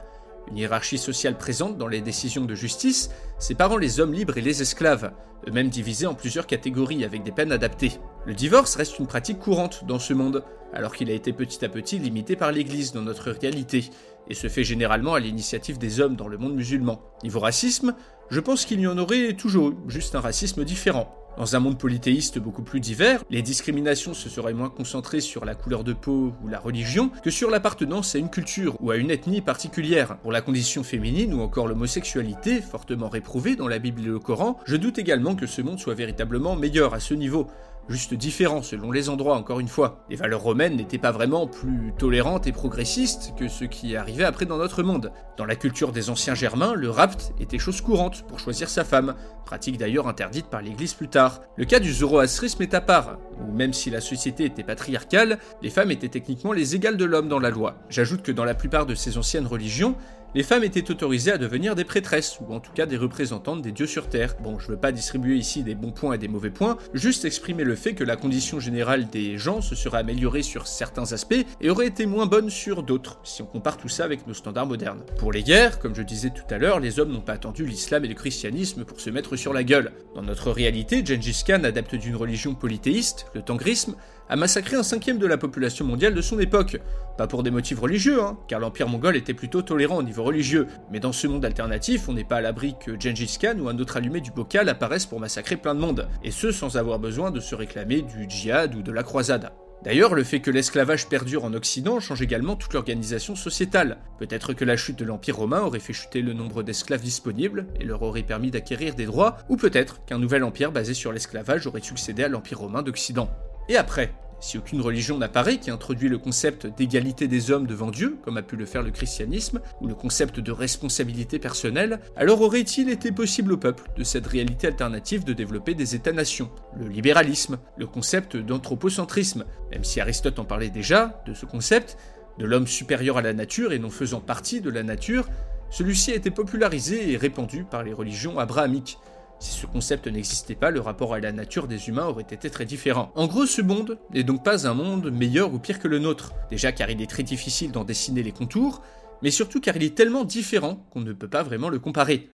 Une 0.50 0.56
hiérarchie 0.56 0.96
sociale 0.96 1.36
présente 1.36 1.76
dans 1.76 1.86
les 1.88 2.00
décisions 2.00 2.46
de 2.46 2.54
justice, 2.54 3.10
séparant 3.38 3.76
les 3.76 4.00
hommes 4.00 4.14
libres 4.14 4.38
et 4.38 4.40
les 4.40 4.62
esclaves, 4.62 5.12
eux-mêmes 5.46 5.68
divisés 5.68 6.06
en 6.06 6.14
plusieurs 6.14 6.46
catégories 6.46 7.04
avec 7.04 7.22
des 7.22 7.32
peines 7.32 7.52
adaptées. 7.52 7.92
Le 8.24 8.32
divorce 8.32 8.76
reste 8.76 8.98
une 8.98 9.06
pratique 9.06 9.38
courante 9.38 9.84
dans 9.86 9.98
ce 9.98 10.14
monde, 10.14 10.42
alors 10.72 10.96
qu'il 10.96 11.10
a 11.10 11.14
été 11.14 11.34
petit 11.34 11.62
à 11.66 11.68
petit 11.68 11.98
limité 11.98 12.34
par 12.34 12.50
l'Église 12.50 12.92
dans 12.92 13.02
notre 13.02 13.30
réalité, 13.30 13.90
et 14.28 14.34
se 14.34 14.48
fait 14.48 14.64
généralement 14.64 15.12
à 15.12 15.20
l'initiative 15.20 15.76
des 15.76 16.00
hommes 16.00 16.16
dans 16.16 16.28
le 16.28 16.38
monde 16.38 16.54
musulman. 16.54 17.02
Niveau 17.24 17.40
racisme, 17.40 17.94
je 18.30 18.40
pense 18.40 18.64
qu'il 18.64 18.80
y 18.80 18.86
en 18.86 18.96
aurait 18.96 19.34
toujours 19.34 19.74
juste 19.86 20.14
un 20.14 20.20
racisme 20.20 20.64
différent. 20.64 21.14
Dans 21.38 21.56
un 21.56 21.60
monde 21.60 21.78
polythéiste 21.78 22.38
beaucoup 22.38 22.62
plus 22.62 22.80
divers, 22.80 23.22
les 23.30 23.40
discriminations 23.40 24.12
se 24.14 24.28
seraient 24.28 24.52
moins 24.52 24.68
concentrées 24.68 25.20
sur 25.20 25.44
la 25.44 25.54
couleur 25.54 25.84
de 25.84 25.92
peau 25.92 26.32
ou 26.42 26.48
la 26.48 26.58
religion 26.58 27.10
que 27.22 27.30
sur 27.30 27.50
l'appartenance 27.50 28.14
à 28.14 28.18
une 28.18 28.28
culture 28.28 28.76
ou 28.80 28.90
à 28.90 28.96
une 28.96 29.10
ethnie 29.10 29.40
particulière. 29.40 30.18
Pour 30.18 30.32
la 30.32 30.42
condition 30.42 30.82
féminine 30.82 31.32
ou 31.32 31.40
encore 31.40 31.66
l'homosexualité, 31.66 32.60
fortement 32.60 33.08
réprouvée 33.08 33.56
dans 33.56 33.68
la 33.68 33.78
Bible 33.78 34.02
et 34.02 34.06
le 34.06 34.18
Coran, 34.18 34.58
je 34.66 34.76
doute 34.76 34.98
également 34.98 35.34
que 35.34 35.46
ce 35.46 35.62
monde 35.62 35.78
soit 35.78 35.94
véritablement 35.94 36.56
meilleur 36.56 36.92
à 36.94 37.00
ce 37.00 37.14
niveau 37.14 37.46
juste 37.90 38.14
différent 38.14 38.62
selon 38.62 38.92
les 38.92 39.08
endroits 39.08 39.36
encore 39.36 39.60
une 39.60 39.68
fois. 39.68 40.04
Les 40.08 40.16
valeurs 40.16 40.42
romaines 40.42 40.76
n'étaient 40.76 40.98
pas 40.98 41.10
vraiment 41.10 41.46
plus 41.46 41.92
tolérantes 41.98 42.46
et 42.46 42.52
progressistes 42.52 43.34
que 43.36 43.48
ce 43.48 43.64
qui 43.64 43.96
arrivait 43.96 44.24
après 44.24 44.46
dans 44.46 44.58
notre 44.58 44.82
monde. 44.82 45.12
Dans 45.36 45.44
la 45.44 45.56
culture 45.56 45.92
des 45.92 46.10
anciens 46.10 46.34
germains, 46.34 46.74
le 46.74 46.90
rapt 46.90 47.32
était 47.40 47.58
chose 47.58 47.80
courante 47.80 48.22
pour 48.26 48.38
choisir 48.38 48.68
sa 48.68 48.84
femme, 48.84 49.14
pratique 49.44 49.78
d'ailleurs 49.78 50.08
interdite 50.08 50.46
par 50.46 50.62
l'église 50.62 50.94
plus 50.94 51.08
tard. 51.08 51.40
Le 51.56 51.64
cas 51.64 51.80
du 51.80 51.92
zoroastrisme 51.92 52.62
est 52.62 52.74
à 52.74 52.80
part, 52.80 53.18
où 53.40 53.52
même 53.52 53.72
si 53.72 53.90
la 53.90 54.00
société 54.00 54.44
était 54.44 54.62
patriarcale, 54.62 55.38
les 55.62 55.70
femmes 55.70 55.90
étaient 55.90 56.08
techniquement 56.08 56.52
les 56.52 56.76
égales 56.76 56.96
de 56.96 57.04
l'homme 57.04 57.28
dans 57.28 57.40
la 57.40 57.50
loi. 57.50 57.76
J'ajoute 57.88 58.22
que 58.22 58.32
dans 58.32 58.44
la 58.44 58.54
plupart 58.54 58.86
de 58.86 58.94
ces 58.94 59.18
anciennes 59.18 59.46
religions, 59.46 59.96
les 60.34 60.42
femmes 60.42 60.64
étaient 60.64 60.90
autorisées 60.90 61.32
à 61.32 61.38
devenir 61.38 61.74
des 61.74 61.84
prêtresses, 61.84 62.38
ou 62.40 62.52
en 62.54 62.60
tout 62.60 62.72
cas 62.72 62.86
des 62.86 62.96
représentantes 62.96 63.62
des 63.62 63.72
dieux 63.72 63.86
sur 63.86 64.08
Terre. 64.08 64.36
Bon, 64.42 64.58
je 64.58 64.68
veux 64.68 64.76
pas 64.76 64.92
distribuer 64.92 65.36
ici 65.36 65.62
des 65.62 65.74
bons 65.74 65.90
points 65.90 66.14
et 66.14 66.18
des 66.18 66.28
mauvais 66.28 66.50
points, 66.50 66.76
juste 66.94 67.24
exprimer 67.24 67.64
le 67.64 67.74
fait 67.74 67.94
que 67.94 68.04
la 68.04 68.16
condition 68.16 68.60
générale 68.60 69.08
des 69.08 69.38
gens 69.38 69.60
se 69.60 69.74
serait 69.74 69.98
améliorée 69.98 70.42
sur 70.42 70.66
certains 70.66 71.12
aspects 71.12 71.44
et 71.60 71.70
aurait 71.70 71.88
été 71.88 72.06
moins 72.06 72.26
bonne 72.26 72.50
sur 72.50 72.82
d'autres, 72.82 73.18
si 73.24 73.42
on 73.42 73.46
compare 73.46 73.76
tout 73.76 73.88
ça 73.88 74.04
avec 74.04 74.26
nos 74.26 74.34
standards 74.34 74.66
modernes. 74.66 75.02
Pour 75.18 75.32
les 75.32 75.42
guerres, 75.42 75.78
comme 75.78 75.94
je 75.94 76.02
disais 76.02 76.30
tout 76.30 76.54
à 76.54 76.58
l'heure, 76.58 76.80
les 76.80 77.00
hommes 77.00 77.12
n'ont 77.12 77.20
pas 77.20 77.32
attendu 77.32 77.66
l'islam 77.66 78.04
et 78.04 78.08
le 78.08 78.14
christianisme 78.14 78.84
pour 78.84 79.00
se 79.00 79.10
mettre 79.10 79.36
sur 79.36 79.52
la 79.52 79.64
gueule. 79.64 79.92
Dans 80.14 80.22
notre 80.22 80.50
réalité, 80.50 81.04
Gengis 81.04 81.42
Khan, 81.46 81.64
adepte 81.64 81.94
d'une 81.96 82.16
religion 82.16 82.54
polythéiste, 82.54 83.26
le 83.34 83.42
tangrisme, 83.42 83.96
a 84.30 84.36
massacré 84.36 84.76
un 84.76 84.84
cinquième 84.84 85.18
de 85.18 85.26
la 85.26 85.36
population 85.36 85.84
mondiale 85.84 86.14
de 86.14 86.22
son 86.22 86.38
époque. 86.38 86.80
Pas 87.18 87.26
pour 87.26 87.42
des 87.42 87.50
motifs 87.50 87.80
religieux, 87.80 88.22
hein, 88.22 88.38
car 88.46 88.60
l'Empire 88.60 88.86
mongol 88.86 89.16
était 89.16 89.34
plutôt 89.34 89.60
tolérant 89.60 89.96
au 89.96 90.02
niveau 90.04 90.22
religieux, 90.22 90.68
mais 90.92 91.00
dans 91.00 91.10
ce 91.10 91.26
monde 91.26 91.44
alternatif, 91.44 92.08
on 92.08 92.12
n'est 92.12 92.22
pas 92.22 92.36
à 92.36 92.40
l'abri 92.40 92.76
que 92.78 92.92
Gengis 92.98 93.38
Khan 93.40 93.58
ou 93.58 93.68
un 93.68 93.76
autre 93.78 93.96
allumé 93.96 94.20
du 94.20 94.30
bocal 94.30 94.68
apparaissent 94.68 95.06
pour 95.06 95.18
massacrer 95.18 95.56
plein 95.56 95.74
de 95.74 95.80
monde, 95.80 96.08
et 96.22 96.30
ce 96.30 96.52
sans 96.52 96.76
avoir 96.76 97.00
besoin 97.00 97.32
de 97.32 97.40
se 97.40 97.56
réclamer 97.56 98.02
du 98.02 98.30
djihad 98.30 98.72
ou 98.76 98.82
de 98.82 98.92
la 98.92 99.02
croisade. 99.02 99.50
D'ailleurs, 99.82 100.14
le 100.14 100.22
fait 100.22 100.40
que 100.40 100.52
l'esclavage 100.52 101.08
perdure 101.08 101.44
en 101.44 101.52
Occident 101.52 101.98
change 101.98 102.22
également 102.22 102.54
toute 102.54 102.74
l'organisation 102.74 103.34
sociétale. 103.34 103.98
Peut-être 104.20 104.52
que 104.52 104.64
la 104.64 104.76
chute 104.76 104.98
de 104.98 105.06
l'Empire 105.06 105.38
romain 105.38 105.62
aurait 105.62 105.80
fait 105.80 105.94
chuter 105.94 106.22
le 106.22 106.34
nombre 106.34 106.62
d'esclaves 106.62 107.02
disponibles 107.02 107.66
et 107.80 107.84
leur 107.84 108.02
aurait 108.02 108.22
permis 108.22 108.52
d'acquérir 108.52 108.94
des 108.94 109.06
droits, 109.06 109.38
ou 109.48 109.56
peut-être 109.56 110.04
qu'un 110.04 110.18
nouvel 110.18 110.44
empire 110.44 110.70
basé 110.70 110.94
sur 110.94 111.12
l'esclavage 111.12 111.66
aurait 111.66 111.80
succédé 111.80 112.22
à 112.22 112.28
l'Empire 112.28 112.60
romain 112.60 112.82
d'Occident. 112.82 113.28
Et 113.70 113.76
après 113.76 114.12
si 114.40 114.56
aucune 114.56 114.80
religion 114.80 115.18
n'apparaît 115.18 115.58
qui 115.58 115.70
introduit 115.70 116.08
le 116.08 116.18
concept 116.18 116.66
d'égalité 116.66 117.28
des 117.28 117.50
hommes 117.50 117.66
devant 117.66 117.90
Dieu, 117.90 118.18
comme 118.22 118.38
a 118.38 118.42
pu 118.42 118.56
le 118.56 118.64
faire 118.64 118.82
le 118.82 118.90
christianisme, 118.90 119.60
ou 119.82 119.86
le 119.86 119.94
concept 119.94 120.40
de 120.40 120.50
responsabilité 120.50 121.38
personnelle, 121.38 122.00
alors 122.16 122.40
aurait-il 122.40 122.88
été 122.88 123.12
possible 123.12 123.52
au 123.52 123.58
peuple 123.58 123.84
de 123.96 124.02
cette 124.02 124.26
réalité 124.26 124.66
alternative 124.66 125.24
de 125.24 125.34
développer 125.34 125.74
des 125.74 125.94
États-nations? 125.94 126.50
Le 126.74 126.88
libéralisme, 126.88 127.58
le 127.76 127.86
concept 127.86 128.36
d'anthropocentrisme, 128.36 129.44
même 129.70 129.84
si 129.84 130.00
Aristote 130.00 130.38
en 130.38 130.44
parlait 130.46 130.70
déjà, 130.70 131.22
de 131.26 131.34
ce 131.34 131.44
concept, 131.44 131.98
de 132.38 132.46
l'homme 132.46 132.66
supérieur 132.66 133.18
à 133.18 133.22
la 133.22 133.34
nature 133.34 133.74
et 133.74 133.78
non 133.78 133.90
faisant 133.90 134.20
partie 134.20 134.62
de 134.62 134.70
la 134.70 134.82
nature, 134.82 135.28
celui-ci 135.68 136.12
a 136.12 136.16
été 136.16 136.30
popularisé 136.30 137.12
et 137.12 137.16
répandu 137.18 137.64
par 137.64 137.82
les 137.82 137.92
religions 137.92 138.38
abrahamiques, 138.38 138.98
si 139.40 139.52
ce 139.52 139.66
concept 139.66 140.06
n'existait 140.06 140.54
pas, 140.54 140.70
le 140.70 140.80
rapport 140.80 141.14
à 141.14 141.18
la 141.18 141.32
nature 141.32 141.66
des 141.66 141.88
humains 141.88 142.06
aurait 142.06 142.22
été 142.22 142.50
très 142.50 142.66
différent. 142.66 143.10
En 143.14 143.26
gros, 143.26 143.46
ce 143.46 143.62
monde 143.62 143.98
n'est 144.12 144.22
donc 144.22 144.44
pas 144.44 144.68
un 144.68 144.74
monde 144.74 145.10
meilleur 145.10 145.52
ou 145.54 145.58
pire 145.58 145.78
que 145.78 145.88
le 145.88 145.98
nôtre. 145.98 146.34
Déjà 146.50 146.72
car 146.72 146.90
il 146.90 147.00
est 147.00 147.10
très 147.10 147.22
difficile 147.22 147.72
d'en 147.72 147.84
dessiner 147.84 148.22
les 148.22 148.32
contours, 148.32 148.82
mais 149.22 149.30
surtout 149.30 149.60
car 149.60 149.76
il 149.76 149.82
est 149.82 149.94
tellement 149.94 150.24
différent 150.24 150.86
qu'on 150.90 151.00
ne 151.00 151.14
peut 151.14 151.28
pas 151.28 151.42
vraiment 151.42 151.70
le 151.70 151.78
comparer. 151.78 152.28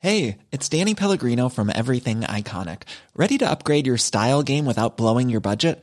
Hey, 0.00 0.36
it's 0.52 0.68
Danny 0.68 0.94
Pellegrino 0.94 1.48
from 1.48 1.70
Everything 1.74 2.20
Iconic. 2.20 2.82
Ready 3.16 3.38
to 3.38 3.48
upgrade 3.48 3.86
your 3.86 3.96
style 3.96 4.42
game 4.42 4.66
without 4.66 4.98
blowing 4.98 5.30
your 5.30 5.40
budget? 5.40 5.82